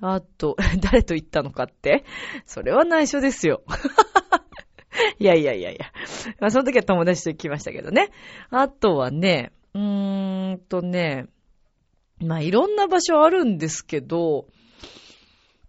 [0.00, 2.04] あと、 誰と行ったのかって
[2.44, 3.62] それは内緒ですよ。
[5.18, 5.86] いやいやいやいや。
[6.38, 8.10] まあ、その時は友達と行きましたけどね。
[8.50, 11.26] あとはね、うーんとね、
[12.18, 14.46] まあ、いろんな場所あるんですけど、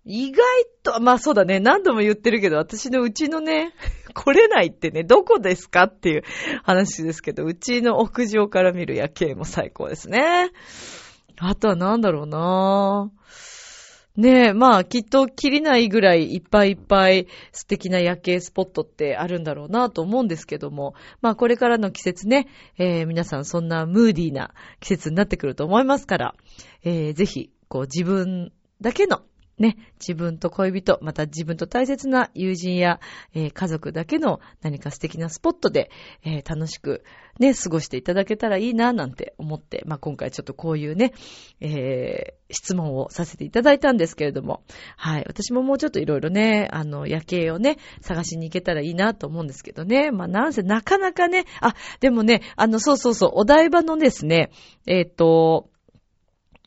[0.07, 0.41] 意外
[0.83, 3.73] と、まあそうだね、何度も言ってるけど、私のうちのね、
[4.15, 6.23] 来れないってね、どこですかっていう
[6.63, 10.51] 話ですけど、うちの屋上から見る夜景も最高ですね。
[11.39, 13.17] あとは何だろうなぁ。
[14.15, 22.47] ねえ、まあ、きっと切りないぐらいいっぱいいっぱい素敵な夜景スポットってあるんだろうなぁと思うんですけども、まあ、これからの季節ね、
[22.79, 26.35] えー、皆さんそんなムーディーな季節になってくると思いますから、
[26.83, 29.21] えー、ぜひ、こう自分だけの
[29.59, 32.99] ね、自分と恋人、また自分と大切な友人や、
[33.33, 35.89] えー、家族だけの何か素敵なスポットで、
[36.23, 37.03] えー、楽しく
[37.39, 41.13] ね、過ごしていただけたらいいな、なんて思って、まあ、今回ちょっとこういうね、
[41.59, 44.63] えー、質問をさせていただいたんですけれども、
[44.95, 54.51] はい、私ももうちょっといろいろね、あの、夜景をね、探しに行けたらいいなと思うんですけどね、まあ、なんせなかなかね、あ、でもね、あの、そうそうそう、お台場のですね、
[54.85, 55.69] えっ、と、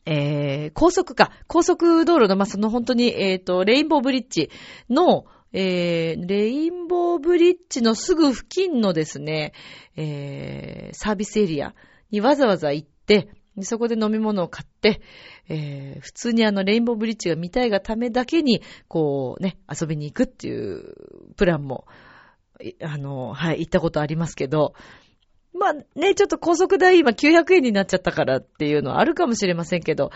[0.05, 4.49] えー、高速か、高速道路の、まあ、その本当に、えっ、ー、と、レインボーブリッジ
[4.89, 9.53] の、えー、レインボーブリッジのすぐ付近のですね、
[9.95, 11.75] えー、サービスエリア
[12.09, 13.29] にわざわざ行って、
[13.61, 15.01] そこで飲み物を買って、
[15.49, 20.95] えー、普通にあの、レインボーブリッジが見たいがためだけに、こうね、遊びに行くっていう
[21.35, 21.85] プランも、
[22.81, 24.73] あの、はい、行ったことありますけど、
[25.53, 30.11] まあね、ちょっと高速代今900円になっちゃったからっていうのはあるかもしれませんけど、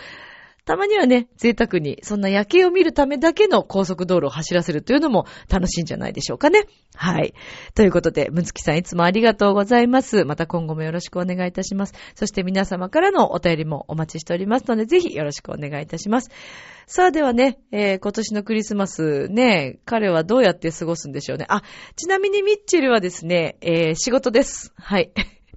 [0.66, 6.66] たまにはね、贅沢に、そんな夜景を見るためだけの高速道路を走らせるというのも楽しいんじゃないでしょうかね。
[6.96, 7.36] はい。
[7.76, 10.26] ということで、むつきさんいつもありがとうございます。
[10.26, 11.94] また今後もよろしくお願いいたします。
[12.16, 16.32] そして皆様からのお便りもお待ちしておりますので、ぜひよろしくお願いいたします。
[16.88, 21.46] さあではね、えー、今年のクリスマスね、彼はどうやって過ごすんでしょうね。
[21.48, 21.62] あ、
[21.96, 24.74] ちなみにミッチェルはですね、えー、仕事です。
[24.78, 25.12] はい。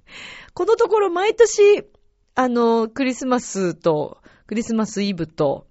[0.53, 1.83] このところ毎年、
[2.35, 4.18] あの、クリスマスと、
[4.49, 5.67] クリスマスイブと、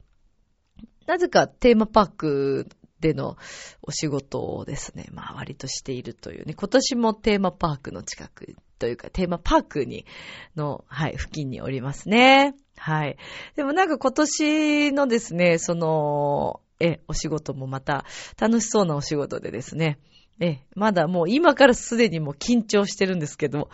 [1.09, 2.69] なぜかテーマパーク
[3.01, 3.37] での
[3.83, 10.07] お仕事をですね、まあ割としているというね、今年もテーマパークの近くというかテーマパークに、
[10.55, 12.55] の、はい、付近におりますね。
[12.77, 13.17] はい。
[13.57, 18.05] でもなんか今年のですね、その、え、お仕事もまた
[18.39, 19.99] 楽しそうなお仕事でですね、
[20.41, 23.71] え、まだもう今からすでにもう緊張してるんですけど、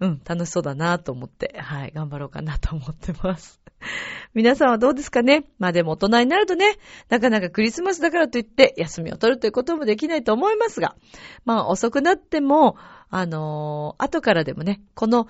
[0.00, 3.60] うん、楽しそうだなと思って、はい、頑張ろうかなと思ってます。
[4.34, 5.44] 皆さんはどうですかね？
[5.58, 6.76] まあでも大人になるとね、
[7.10, 10.96] なかなかクリスマスだからといって休みを取るということもできないと思いますが、
[11.44, 12.76] まあ遅くなっても、
[13.10, 15.28] あのー、後からでもね、この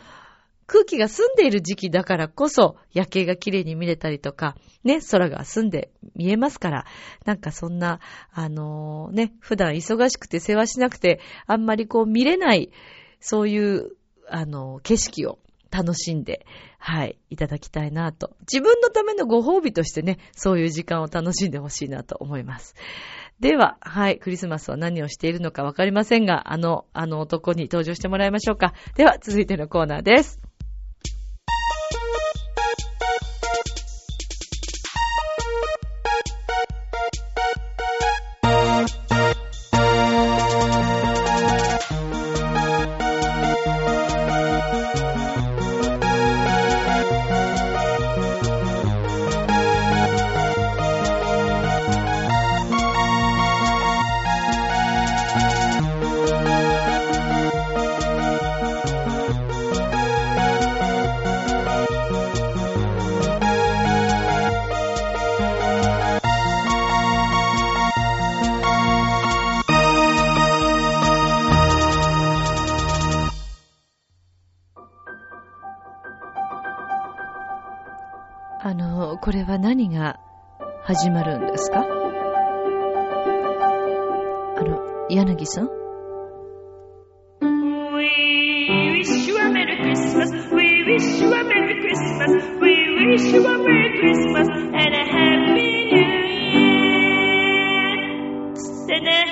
[0.67, 6.87] 空気が澄んでいる時期だからこそ夜景が綺麗に見れたりとか、ね、空が澄んで見えますから、
[7.25, 8.01] なんかそんな、
[8.33, 12.71] あのー、ね、普段忙しくて世話しなくて、あんまりこう見れない、
[13.21, 13.93] そういう、
[14.29, 15.39] あのー、景色を
[15.71, 16.47] 楽しんで、
[16.79, 18.37] はい、いただきたいなと。
[18.41, 22.75] 自分のためのご褒美としてね、そういう時間を楽しんでほしいなと思います。
[23.41, 28.73] では、はい、クリスマスは何をしているのかわかりませんが、あの、あの男に登場してもらいましょうか。
[28.95, 30.41] では、続いてのコーナーです。
[79.27, 80.21] これは何が
[80.85, 81.85] 始まるんですかあ
[84.63, 85.69] の、柳さん
[87.43, 88.07] We
[89.03, 90.31] wish you a Merry Christmas.
[90.55, 92.31] We wish you a Merry Christmas.
[92.61, 92.71] We
[93.17, 96.07] wish you a Merry Christmas and a Happy New
[98.47, 98.55] Year.
[98.55, 99.27] つってね。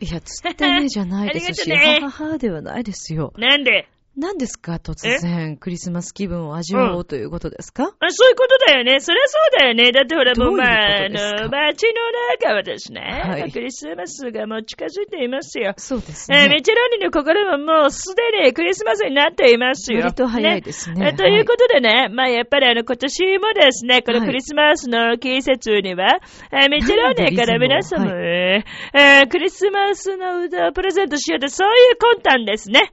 [0.00, 3.34] いや、つってねじゃないですし、はははではないですよ。
[3.36, 8.98] なんで何ですか突然、クリスマス気分を味わおうということですか、あそういうことだよね。
[9.00, 9.92] そりゃそうだよね。
[9.92, 15.74] だってほらもう、まあ、あの、街の中はですね、はいクリスマスがもう近づいていますよ。
[15.76, 16.42] そうですね。
[16.42, 20.00] えーメチェローニの心ももうすでにクリスマスになっていますよ。
[20.00, 26.18] 割と早いですねえーということでね、まあやっぱりあの今年もですね、このはいクリスマスの季節には、
[26.50, 32.92] えーメチェローニから皆様、なんえークリスマスの歌をプレゼントしようと、そういう魂胆ですね。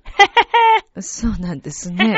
[1.16, 2.18] そうなんですね。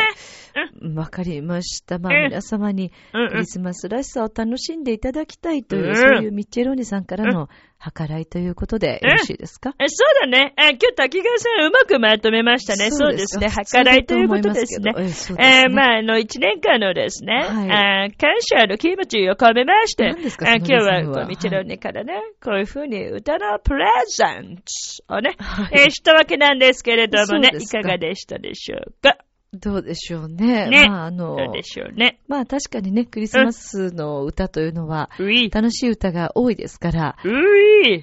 [0.96, 2.00] わかりました。
[2.00, 2.24] まあ、うん。
[2.30, 5.96] 皆様にクリスマスらしさを楽しんでいただきたいという、うん。
[5.96, 7.48] そういうミッチェローニさんからの
[7.96, 10.54] 計らいということでよろしいですか、えそうだね。
[10.58, 12.92] え今日滝川さんうまくまとめましたね。
[12.92, 13.48] そうですね。
[13.50, 14.94] 計らいということですね。
[14.98, 15.64] えすね。
[15.64, 18.12] えーまあ、あの、一年間のですね、はい。
[18.14, 22.14] 感謝の気持ちを込めまして、今日は、こう、ミチェロニからね、
[22.44, 24.58] こういうふうに歌のプレゼン
[25.08, 25.82] トをね、はい。
[25.82, 29.18] えーしたわけなんですけれどもねいかがでしたでしょうか？
[29.54, 30.70] どうでしょうね。
[30.70, 32.20] ねまあ、あのどう、でしょうね。
[32.28, 35.10] まあ確かにね、クリスマスの歌というのは、
[35.52, 37.16] 楽しい歌が多いですから、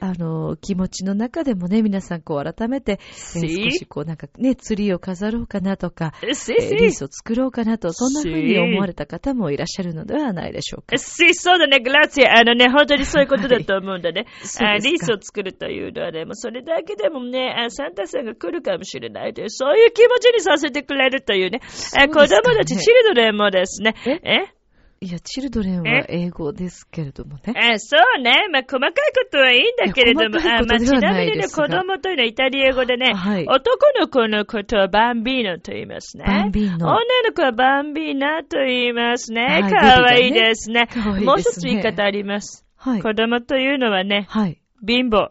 [0.00, 10.96] あの、気持ちの中でもね、皆さんこう改めて、えーし少しこうなんかね、ツリーを飾ろうかなとか、せえーリーせスを作ろうかなと、そんな風に思われた方もいらっしゃるのではないでしょうか。
[10.96, 12.38] し、そうだね、グラッツィア。
[12.38, 14.26] あのね、本当にそういうことだと思うんだね。
[14.38, 21.60] そうですかあリースを作るというのはね、もうそれだけでもね、あサンタさんが来るかもしれないという、そういう気持ちにさせてくれるというね。
[21.62, 23.94] うですかね供たち、チルドレンもですね。
[24.06, 24.20] え？
[24.24, 24.54] え？
[25.00, 27.52] いや、チルドレンは英語ですけれどもね。
[27.54, 28.48] あそうね。
[28.50, 36.24] まあ、細かいことはいいんだけれども、あまあ、ちなみにね、子供というのはイタリア語でね、はい男の子のことはバンビーノと言いますね。
[36.26, 39.42] バンビーノ女の子はバンビーナと言いますね。
[39.42, 40.88] はいかわいいですね。
[40.90, 42.64] いですねもう一つ言い方あります。
[42.76, 43.02] はい。
[43.02, 44.62] 子供というのはね、はい。
[44.86, 45.28] 貧乏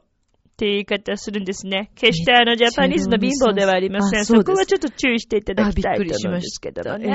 [0.53, 1.89] って言い方をするんですね。
[1.95, 4.25] 決してあのジャパニーズの貧乏ではありません。
[4.25, 6.61] そこはちょっと注意していただあ、きたいびっくりと思うんです。
[6.61, 7.07] けどもね。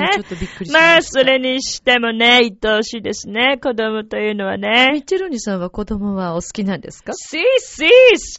[0.73, 0.79] ま。
[0.79, 3.57] まあ、それにしてもね、愛おしいですね。
[3.61, 5.01] 子供というのはミねッ。
[5.05, 7.13] チェロニさんは子供はお好きなんですか？
[7.13, 7.87] しし、好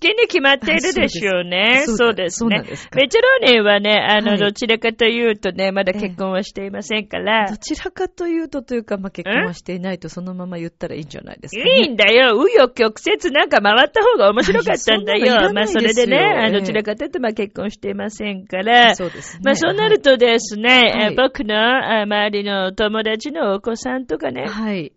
[0.01, 1.85] きに決まっているでしょうね。
[1.85, 2.63] あそうですね
[2.95, 7.47] メチェローネはね、あの、はいどちらかというとね、まだ結婚はしていませんから。
[7.51, 11.81] どちらかというとというか、まあ、結婚はしていないとそのまま言ったらいいんじゃないですか、ね。
[11.81, 12.37] いいんだよ。
[12.37, 15.53] 紆余曲折なんか回った方が面白かったんだいやそんなのいらよ。
[15.55, 18.95] まあ、それでね、あええのどちらかというと、まあ、結婚していませんから。
[18.95, 19.41] そうですね。
[19.45, 24.93] まあ、そうなるとですね、はいえ僕のあ周りの友達のお子さんとかね、はい。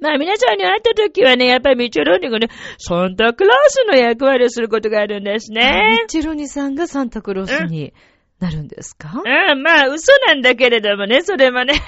[0.00, 6.08] まあ皆さんに会った時はね、やっぱりミチョローニがね、サンタクロースの役割をすることがあるんですミねッ。
[6.08, 7.94] チェロニさんがサンタクロースに
[8.40, 9.22] なるんですか？
[9.24, 11.74] うん、まあ嘘なんだけれどもね、それもね。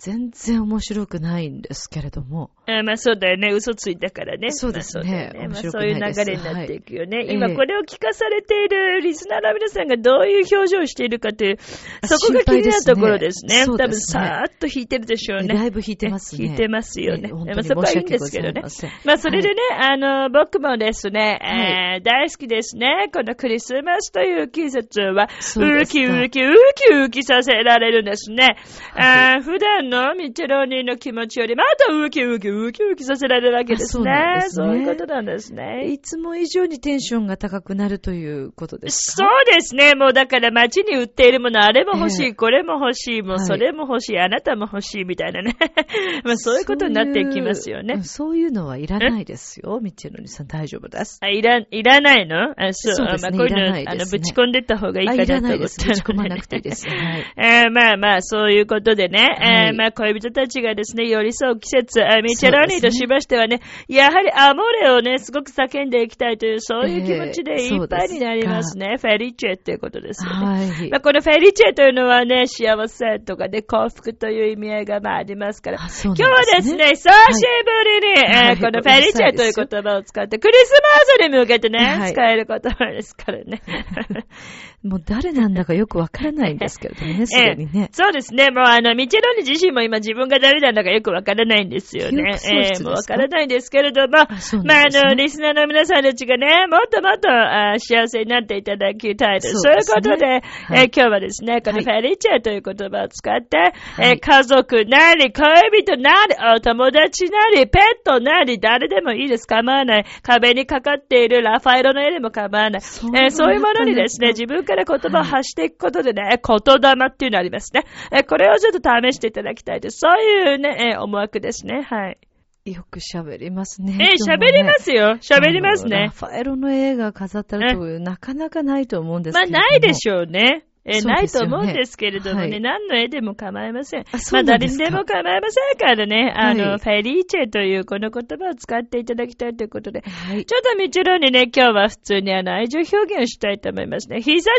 [0.00, 2.50] 全然面白くないんですけれども。
[2.66, 3.52] あまあそうだよね。
[3.52, 4.50] 嘘ついたからね。
[4.50, 7.18] そうですねまあそうねまあそういう流れになっていくよね。
[7.18, 11.58] はいええ今これを聞かされているリスナーの皆さんがどういう表情をしているかという、
[12.06, 13.64] そこが気になるところですね。
[13.64, 15.54] すねさーっと弾いてるでしょうね。
[15.54, 16.46] だいぶ弾いてますね。
[16.46, 17.24] 弾いてますよね。
[17.24, 18.62] ええ本当にまあそこはいいんですけどね
[19.04, 23.10] まあそれでね、あの、僕もですね、はえー大好きですね。
[23.12, 28.56] このクリスマスという季節は、ウキウキウキウキさせられるんですね。
[28.94, 34.10] はいあー普段のミッチェローニの気持ちよりまたウキウキウキウキさせられるわけですね。
[34.10, 35.86] あそうねいうことなんですね。
[35.92, 39.94] いつも以上にテンションが高くなるということですそかうですね。
[39.94, 45.56] もうだから街に売っているもの、あれも欲しい、ええこれも欲しい、もうはいそれも欲しい、あなたも欲しいみたいなね。
[46.24, 48.02] まあそういうことになっていきますよね。
[48.02, 49.80] そういうのはいらないですよ。
[49.82, 51.18] ミッチェロニさん大丈夫です。
[51.22, 52.52] あ、いら、いらないの？
[52.56, 52.94] あ、そう。
[52.94, 55.86] そうですねあまあ、こういうの、ねあの、ぶち込んでった方がいいかあ、ないと思ったらないです。
[55.86, 56.88] ぶち込まなくていいです。
[56.88, 57.24] はい。
[57.36, 67.82] えーまあまあ、そういうことでね、はいえーまあ、恋人たちがですね、寄り添う季節、あミチェロニーとしましてはね、やはりアモーレをね、すごく叫んでいきたいという、そういう気持ちでい。
[67.82, 68.98] っぱいになりますね。
[69.00, 70.22] フェリチェっていうことです。
[70.26, 70.46] よね。
[70.46, 70.90] はい。
[70.90, 75.82] まあ、このフェリチェというのはね、幸せとかで幸福という意味合いがまあありますから。
[75.82, 76.76] あそう今なんですね。
[76.76, 78.50] 日はですね、久しぶりに、はい。
[78.50, 82.12] えーこのフェリチェという言葉を使って、クリスマスに向けてね、はい。
[82.12, 83.62] 使える言葉ですからね。
[84.82, 87.90] もう誰なんだかよくわからないんですけれどもね、 すでにね。
[87.92, 88.50] そうですね。
[88.50, 92.38] もうあの、ミチェローニ自身も今自分が誰なんだかよくわからないんですよね。
[92.50, 94.30] えー、もうわからないんですけれども、あね、
[94.64, 99.54] まああの、リスナーの皆さんたちがね、もっともっとあ幸せになっていただきたいです。
[99.56, 109.46] そう、ね,、いうことで、はい、えー、今日はですね、このフェリチェという言葉を使って、はい、えー、家族なり、恋人なり、お友達なり、ペットなり、誰でもいいです。
[109.46, 110.06] 構わない。
[110.22, 112.80] 壁にかかっているラファエロの絵でも構わない。
[112.80, 117.84] そうえー、そういうものにですね、自分から言葉を発していくことでね、はい、言霊っていうのありますね。
[118.12, 119.98] えー、これをちょっと試していただきたいです。
[119.98, 121.82] そういうね、えー、思惑ですね。
[121.82, 122.18] はい。
[122.64, 123.98] よく喋りますね。
[123.98, 125.18] えー、喋りますよ。
[125.20, 125.96] 喋りますね。
[125.96, 130.66] ラファエロの絵が飾ったらと、なかなかないと思うんですけどまあ、ないでしょうね。
[130.84, 134.04] え、ないと思うんですけれどもね、はい、何の絵でも構いません。
[134.32, 144.22] まあ、誰にでも構いませんからね、あの、はい、フェリーチェというこの言葉を使っていただきたいということで、はい、ちょっとみちろにね、今日は普通にあの、愛情表現をしたいと思いますね。
[144.22, 144.50] 久しぶり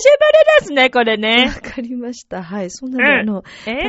[0.59, 1.51] ですね、これね。
[1.55, 2.43] わかりました。
[2.43, 2.69] はい。
[2.69, 3.43] そんなに、うん、あの、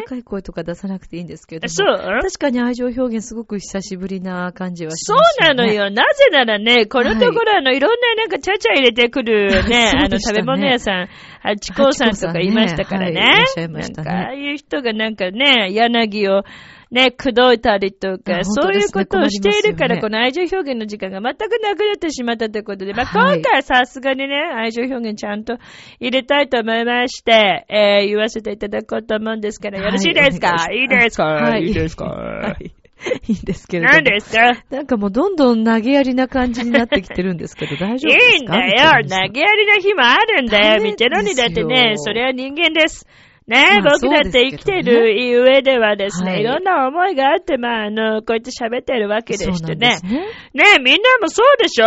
[0.06, 1.98] 高い声とか出さなくていいんですけどそう。
[2.22, 5.90] 確かに愛情表現すごく久しぶりな感じはします、ね、そうなのよ。
[5.90, 11.08] なぜならね、このところあの、いろんななんかちゃちゃ入れてくるね、 あの、食べ物屋さん、
[11.40, 13.12] ハチ公さんとかいましたからね。
[13.12, 14.10] いらっしゃいましたね。
[14.10, 16.44] ああいう人がなんかね、柳を
[16.90, 25.56] ね、口説いたりとか、そういうことをしているから、この愛情表現の時間が全くなくなってしまったということで、まあ、今回はさすがにね、愛情表現ちゃんと
[26.00, 32.74] 入れたいと思いまして、えー、言わせていただこうと思うんですから、よろしいですか、い、いですか、い、いですか、はい
[33.28, 33.94] いいんですけれども。
[33.94, 34.64] 何ですか？
[34.70, 38.34] なんかもうどんどん投げやりな感じになってきてるんですけど、大丈夫ですか？
[38.34, 38.90] いいんだよ。
[39.08, 40.82] 投げやりな日もあるんだよ。
[40.82, 43.06] 見てろにだってね、それは人間です。
[43.46, 49.96] ね、まあ、僕だって生きてる上ではですね、はい、いろんな思いがあって、まあ、あの、こうやって喋ってるわけでしてね。
[50.02, 50.20] ね
[50.54, 51.86] ねみんなもそうでしょ？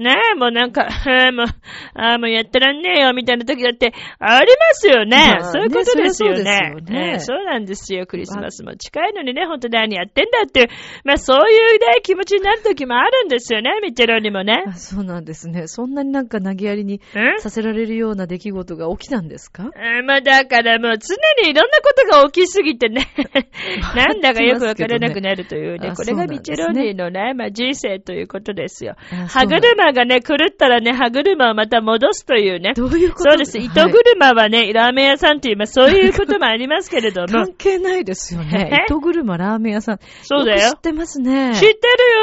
[0.00, 0.86] ねもうなんか、
[1.32, 1.46] もう、
[1.94, 5.16] あもうやってらんねえよ、みたいな時だってありますよね。
[5.16, 6.72] まあ、そういうことですよね。
[6.74, 10.68] そうね、ね、そうなんですよ、クリスマスも近いのにね、本当何やってんだっていう、
[11.04, 14.64] まあそういうね、気持ちになる時もあるんですよね、ミッチェロにもね。
[14.74, 15.66] そうなんですね。
[15.68, 17.00] そんなになんか投げやりに
[17.38, 19.70] させられるような出来事が起きたんですか？
[20.04, 23.08] まあだからもう常にいろんなことが起きすぎてね
[23.96, 28.94] なんだかよくわからなくなるというね、これがビチェロニーのね、まあ人生ということですよ。
[29.28, 32.72] 歯車がね、狂ったらね、歯車をまた戻すというね。
[32.74, 33.30] どういうこと？
[33.30, 33.58] そうです。
[33.58, 37.26] 糸車はね、ラーメン屋さんという、まあそういうこともありますけれども。
[37.46, 38.84] 関係ないですよね。
[38.88, 39.98] 糸車ラーメン屋さん。
[40.22, 40.72] そうだよ。
[40.72, 41.52] 知ってますね。
[41.54, 41.74] 知ってる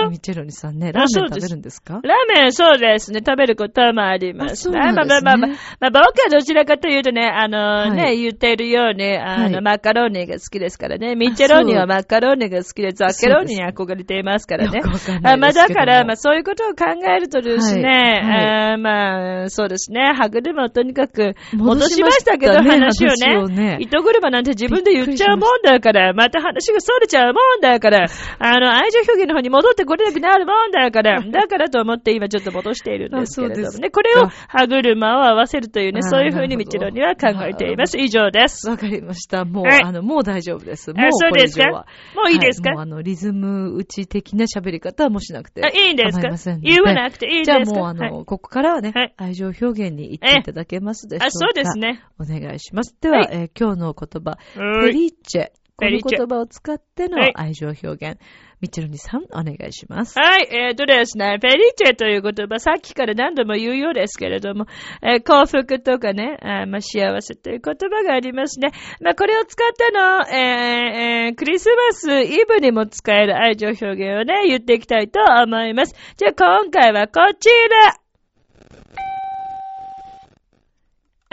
[0.05, 0.09] よ。
[0.09, 1.99] ミチェロニさんね、ラーメン食べるんですか？
[2.03, 3.21] ラーメン、そうですね。
[3.25, 4.69] 食べることもあります。
[4.69, 11.15] まあまあまあまあ、まあ、僕はどちらかというとね、あのね、言っているように、あの、マカロニが好きですからね。
[11.15, 14.81] ミッチェローニはマカロニが好きで、ザッケローニに憧れていますからね。
[15.23, 18.73] あまあだから、まあそういうことを考えるとですね、はい。
[18.73, 23.77] あまあそうですね、歯車をとにかく戻しましたけど、ね、話をね、ね。
[23.79, 26.43] 糸車なんて自分で言っちゃうもんだから、また。
[26.43, 28.07] 話が逸れちゃうもんだから、
[28.39, 37.97] あの、愛情表現の方に戻ってこれなくなるもんだから、だからと思って今ちょっと戻しているんですけれどもね、これを歯車を合わせるというね、そういうふうにミッチェローニは考えています。
[37.97, 38.52] 以上です。
[38.69, 39.45] わかりました。
[39.45, 40.93] もう、はい、あの、もう大丈夫です。
[40.93, 41.85] もうそうですか？
[42.15, 45.61] もういいですか、はい、もうあの、リズム打ち的な喋り方はもうしなくて。
[45.73, 46.29] いいんですか？
[46.61, 47.63] 言わなくていいんですか？
[47.65, 51.25] じゃあもうあの、はい、ここからはね、はい、愛情表現に行っていただけますでしょうか。
[51.27, 52.03] あ、そうですね。
[52.19, 52.95] お願いします。
[53.01, 55.51] では、はい、えー、今日の言葉、フェリーチェ。
[55.75, 58.19] この言葉を使っての愛情表現。
[58.61, 60.17] ミッチェルニさん、お願いします。
[60.17, 64.67] はい、えーとですね、フェリーチェという言葉、さっきから何度も言うようですけれども、
[65.01, 68.71] えー、幸福とかね、あまあ、幸せという言葉がありますね。
[69.01, 75.93] まあ、これを使っての、えーえー、クリスマスイブにも使える愛情表現をね、言っていきたいと思います。
[76.15, 77.97] じゃあ今回はこちら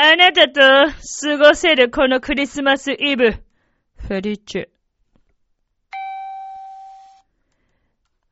[0.03, 3.35] あなたと過ごせるこのクリスマスイブ、
[4.09, 4.69] フェリーチェ。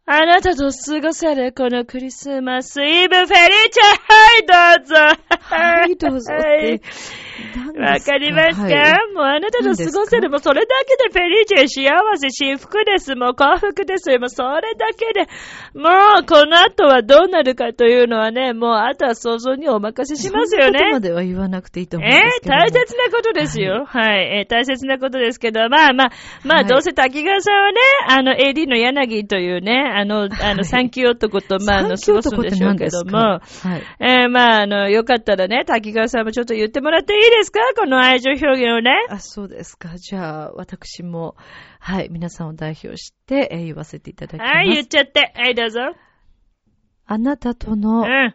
[0.06, 4.94] あなたと過ごせるこのクリスマスイブフェリーチェはいどうぞ。
[5.40, 6.32] はいどうぞ。
[6.34, 6.80] って
[7.78, 13.14] わかりますか、はい、もうあなたと過ごせる、もうそれだけでフェリーチェ幸せ、幸福です。
[13.14, 14.18] もう幸福ですよ。
[14.18, 15.28] もうそれだけで、
[15.74, 15.88] も
[16.20, 20.78] うこの後はどうなるかというのはね、もうあとは想像にお任せしますよね。
[20.78, 22.40] そまでは言わなくていいと思うんです。
[22.44, 23.84] えー、大切なことですよ。
[23.86, 26.10] はい、はい、えー、大切なことですけど、まあまあ、
[26.44, 33.82] まあ、はい、どうせ滝川さんはね、あの AD の柳というね、あの、あの、サンキュー男と、まあ、あの、過ごすんでしょうけども、はい。
[34.00, 37.60] えー、まあ、あの、よかったらね、滝川さんもちょっと言ってもらっていいですか？
[37.76, 39.06] この愛情表現をね。
[39.08, 39.96] あ、そうですか。
[39.96, 41.36] じゃあ、私も、
[41.80, 44.50] はい、皆さんを代表して、えー、言わせていただきます。
[44.52, 45.32] はい、言っちゃって。
[45.34, 45.80] はい、どうぞ。
[47.06, 48.34] あなたとの、うん。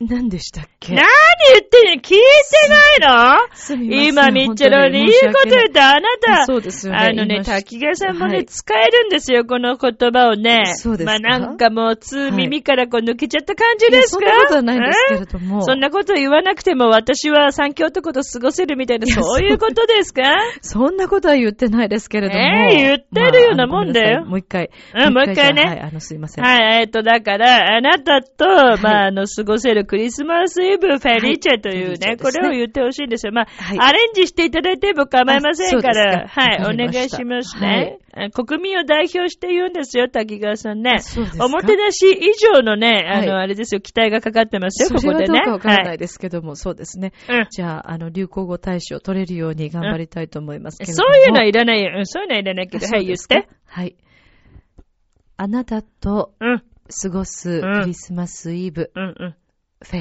[0.00, 0.94] 何でしたっけ？
[0.94, 1.04] 何
[1.52, 2.02] 言ってんの？
[2.02, 2.68] 聞いて
[3.02, 3.54] ないの？
[3.54, 6.98] すみません今、ミッチェロにいいこと言って、あなた、そうですよね。
[6.98, 10.64] あのね、今滝川さんもね、はい使えるんですよ、この言葉をね。
[10.76, 11.12] そうですか？
[11.20, 14.24] まあなんかもう、つ、はい耳からこう抜けちゃった感じですか？
[14.24, 14.28] い。
[14.28, 15.58] やそんなことはないんですけれども。
[15.58, 19.42] えそんなこと言わなくても、私は三京男と過ごせるみたいな、そう。
[19.42, 20.22] いうことですか？
[20.62, 22.40] そんなことは言ってないですけれども。
[22.40, 24.24] えー言ってるようなもんだよ。
[24.24, 24.70] もう一回。
[24.94, 26.44] うんもう一回ねはい、あの、すいません。
[26.44, 28.46] はい、えっと、だから、あなたと、
[28.82, 33.32] まあ、あの、過ごせるクリスマスイブフェリーチェというね、ェですねこれを言ってほしいんですよ。
[33.32, 37.98] まあ、はいアレンジしていただいても構いませんから、かはい、お願いしますね。
[38.14, 41.00] あ国民を代表して言うんですよ、滝川さんね。
[41.40, 45.44] おもてなし以上のね、あの、はいあれですよ、期待がかかってますよ、それはここでね。
[45.44, 47.12] どうかわからなはいですけども、そうですね。
[47.28, 51.08] うんじゃあ、あの、流行語大賞取れるように頑張りたいと思いますけれどそも。
[51.16, 51.90] ういうのはいらないよ。
[51.96, 53.48] うんそういうのはいらないけど、はい、言って。
[53.66, 53.96] はい。
[55.36, 56.62] あなたとうん、
[57.02, 59.14] 過ごすクリスマスイブ、うん、うん。
[59.20, 59.34] フェ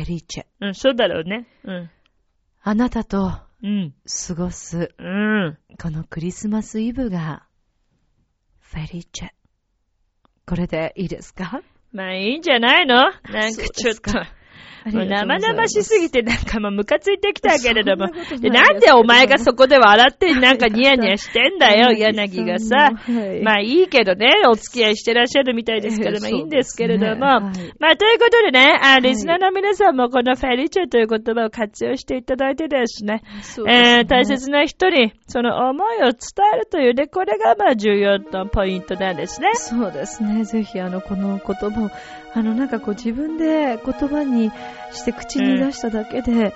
[0.05, 0.45] リーチェ。
[0.61, 1.47] うん、そうだろうね。
[1.63, 1.89] うん。
[2.61, 3.31] あなたと
[3.63, 3.93] うん。
[4.27, 5.57] 過ごすうん。
[5.81, 7.43] このクリスマスイブが、
[8.59, 9.29] フェリーチェ。
[10.45, 11.61] これでいいですか？
[11.91, 12.95] まあいいんじゃないの？
[12.95, 14.11] なんかちょっと。
[14.85, 18.39] 生々しすぎてなんかもうムカついてきたけれどもなない。
[18.39, 22.75] で、なんでお前がそこで笑ってなんかニヤニヤしてんだよ、は い柳がさ。
[22.75, 27.15] はいまあいいけどね、お付き合いしてらっしゃるみたいですから、ええまあいいんですけれども。
[27.17, 33.23] まあということでね、あいリスナーの皆さんもこのフェリチェという言葉を活用していただいてですね、
[33.67, 36.11] えー大切な人にその思いを伝
[36.53, 39.49] えるというね、これがまあ重要なポイントなんですね。
[39.53, 40.43] そうですね。
[40.43, 41.89] ぜひ、あの、この言葉を、
[42.33, 44.51] あの、なんかこう自分で言葉に
[44.91, 46.53] して口に出しただけで、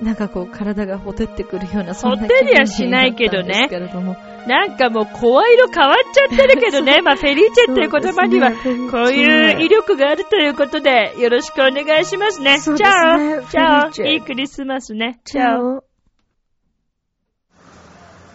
[0.00, 7.00] なんかこう体がほてってくるような、そんなほてりはしないけどね気分になったんですけれどもなんかもう声色変わっちゃってるけどね。
[7.02, 8.56] まあフェリーチェっていう言葉にはこ
[9.04, 12.58] ういう威力があるということでよろしくお願いしますね。
[12.58, 15.20] すねャオチャフェリーチェオいいクリスマスね。
[15.24, 15.84] チャオ。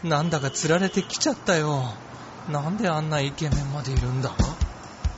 [0.03, 1.84] なんだか釣られてきちゃったよ。
[2.49, 4.32] なんであんなイケメンまでいるんだ？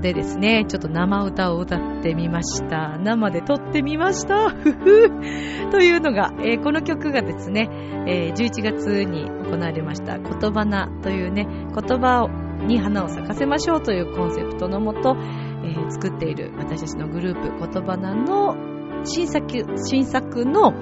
[0.00, 2.98] でですね、ちょっと生歌を歌ってみました。
[2.98, 4.50] 生で撮ってみました。
[4.50, 5.70] ふふ。
[5.70, 7.68] というのが、えーこの曲がですね、
[8.06, 12.28] えー11月に行われました、言葉なというね、言葉を
[12.66, 15.16] に花を咲かせましょうというコンセプトのもと、
[15.64, 18.56] えー作っている私たちのグループ、言葉なの
[19.04, 19.46] 新作、
[19.76, 20.74] 新作の、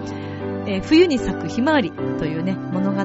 [0.66, 3.04] え冬に咲くひまわりというね、物語、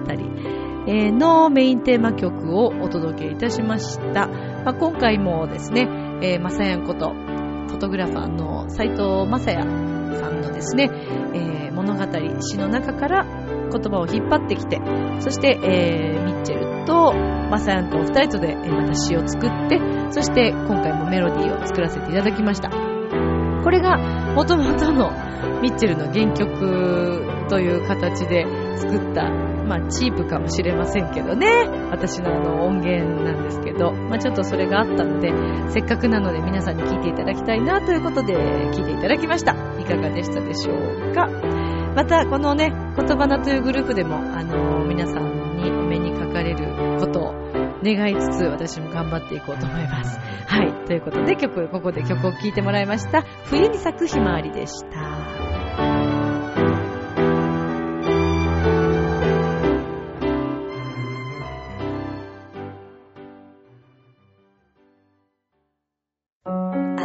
[0.86, 4.28] のメインテーマ曲をお届けいたしました。
[4.28, 5.88] まあ、今回もですね、
[6.24, 10.89] えー、まさやんこと、フォトグラファーの斉藤まさやさんのですね、
[11.34, 14.80] えー物語、詩の中から言葉を引っ張ってきて、
[15.19, 22.69] そして、えーミッチェルとマサヤンとお二人とで、えまた詩を作って、そして今回もメロディーを作らせていただきました。
[22.69, 23.97] これが
[24.34, 25.11] 元々の
[25.61, 28.45] ミッチェルの原曲という形で
[28.78, 31.47] 作った、まあチープかもしれませんけどね、
[31.91, 35.32] 私のあの音源なんですけど、まあちょっとそれがあったので、
[35.69, 38.34] せっかくなので皆さんに聴いていただきたいなということで
[38.74, 39.53] 聴いていただきました。
[39.80, 41.28] いかがでしたでしょうか
[41.95, 47.34] またこのね、言葉なというグループでも、あの皆さんにお目にかかれることを
[47.84, 50.19] 願いつつ私も頑張っていこうと思います。
[50.47, 50.86] はい。
[50.86, 53.24] ということで曲、ここで曲を聴いてもらいました。
[53.45, 55.22] 冬に咲くひまわりでした。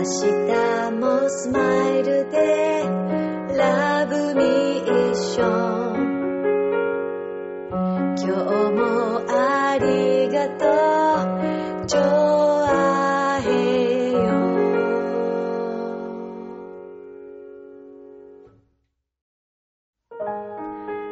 [0.08, 2.82] 日もスマイルで
[3.56, 6.08] ラブミーション
[8.16, 8.26] 今日
[8.72, 8.80] も
[9.28, 11.86] ありがとう。
[11.86, 14.18] ジョアヘヨ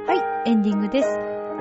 [0.06, 0.14] は
[0.46, 1.08] い、エンディングです。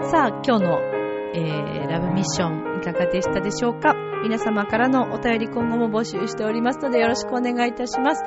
[0.09, 0.94] さあ、今日の、
[1.35, 3.93] えー、ラブミッションいかがでしたでしょうか？
[4.23, 8.23] 皆様からのお便り今後も募集しておりますのでよろしくお願いいたします。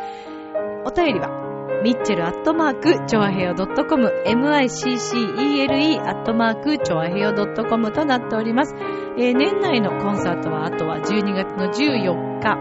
[0.85, 1.29] お便りは、
[1.83, 8.75] ミッチェルアットマーク、チョアヘヨ .com、miccele アットマーク、チョアヘヨ .com となっております。
[9.17, 12.59] えー年内のコンサートは、あとは12月の14日、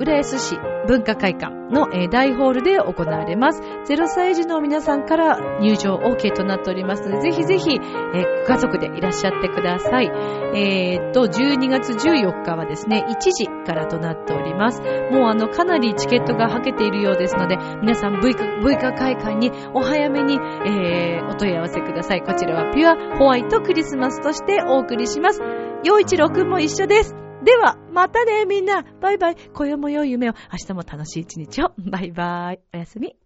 [0.00, 3.60] 浦安市文化会館の、大ホールで行われます。
[3.60, 10.06] 0歳児の皆さんから入場 OK となっておりますので、ぜひぜひ、えーご家族でいらっしゃってください。
[10.54, 14.82] えーっと、12月14日はですね、1時からとなっております。
[15.10, 22.22] もうあの、かなりチケットがはけているようですので、皆さん、文化会館にお早めに、えーお問い合わせください。
[22.22, 25.40] こちらはピュアホワイトクリスマスとしてお送りします。
[25.84, 27.23] 陽一郎くんも一緒です。
[27.44, 28.82] では、またね、みんな。
[29.02, 29.36] バイバイ。
[29.36, 30.34] 今夜も良い夢を。
[30.50, 31.72] 明日も楽しい一日を。
[31.78, 32.60] バイバイ。
[32.72, 33.23] おやすみ。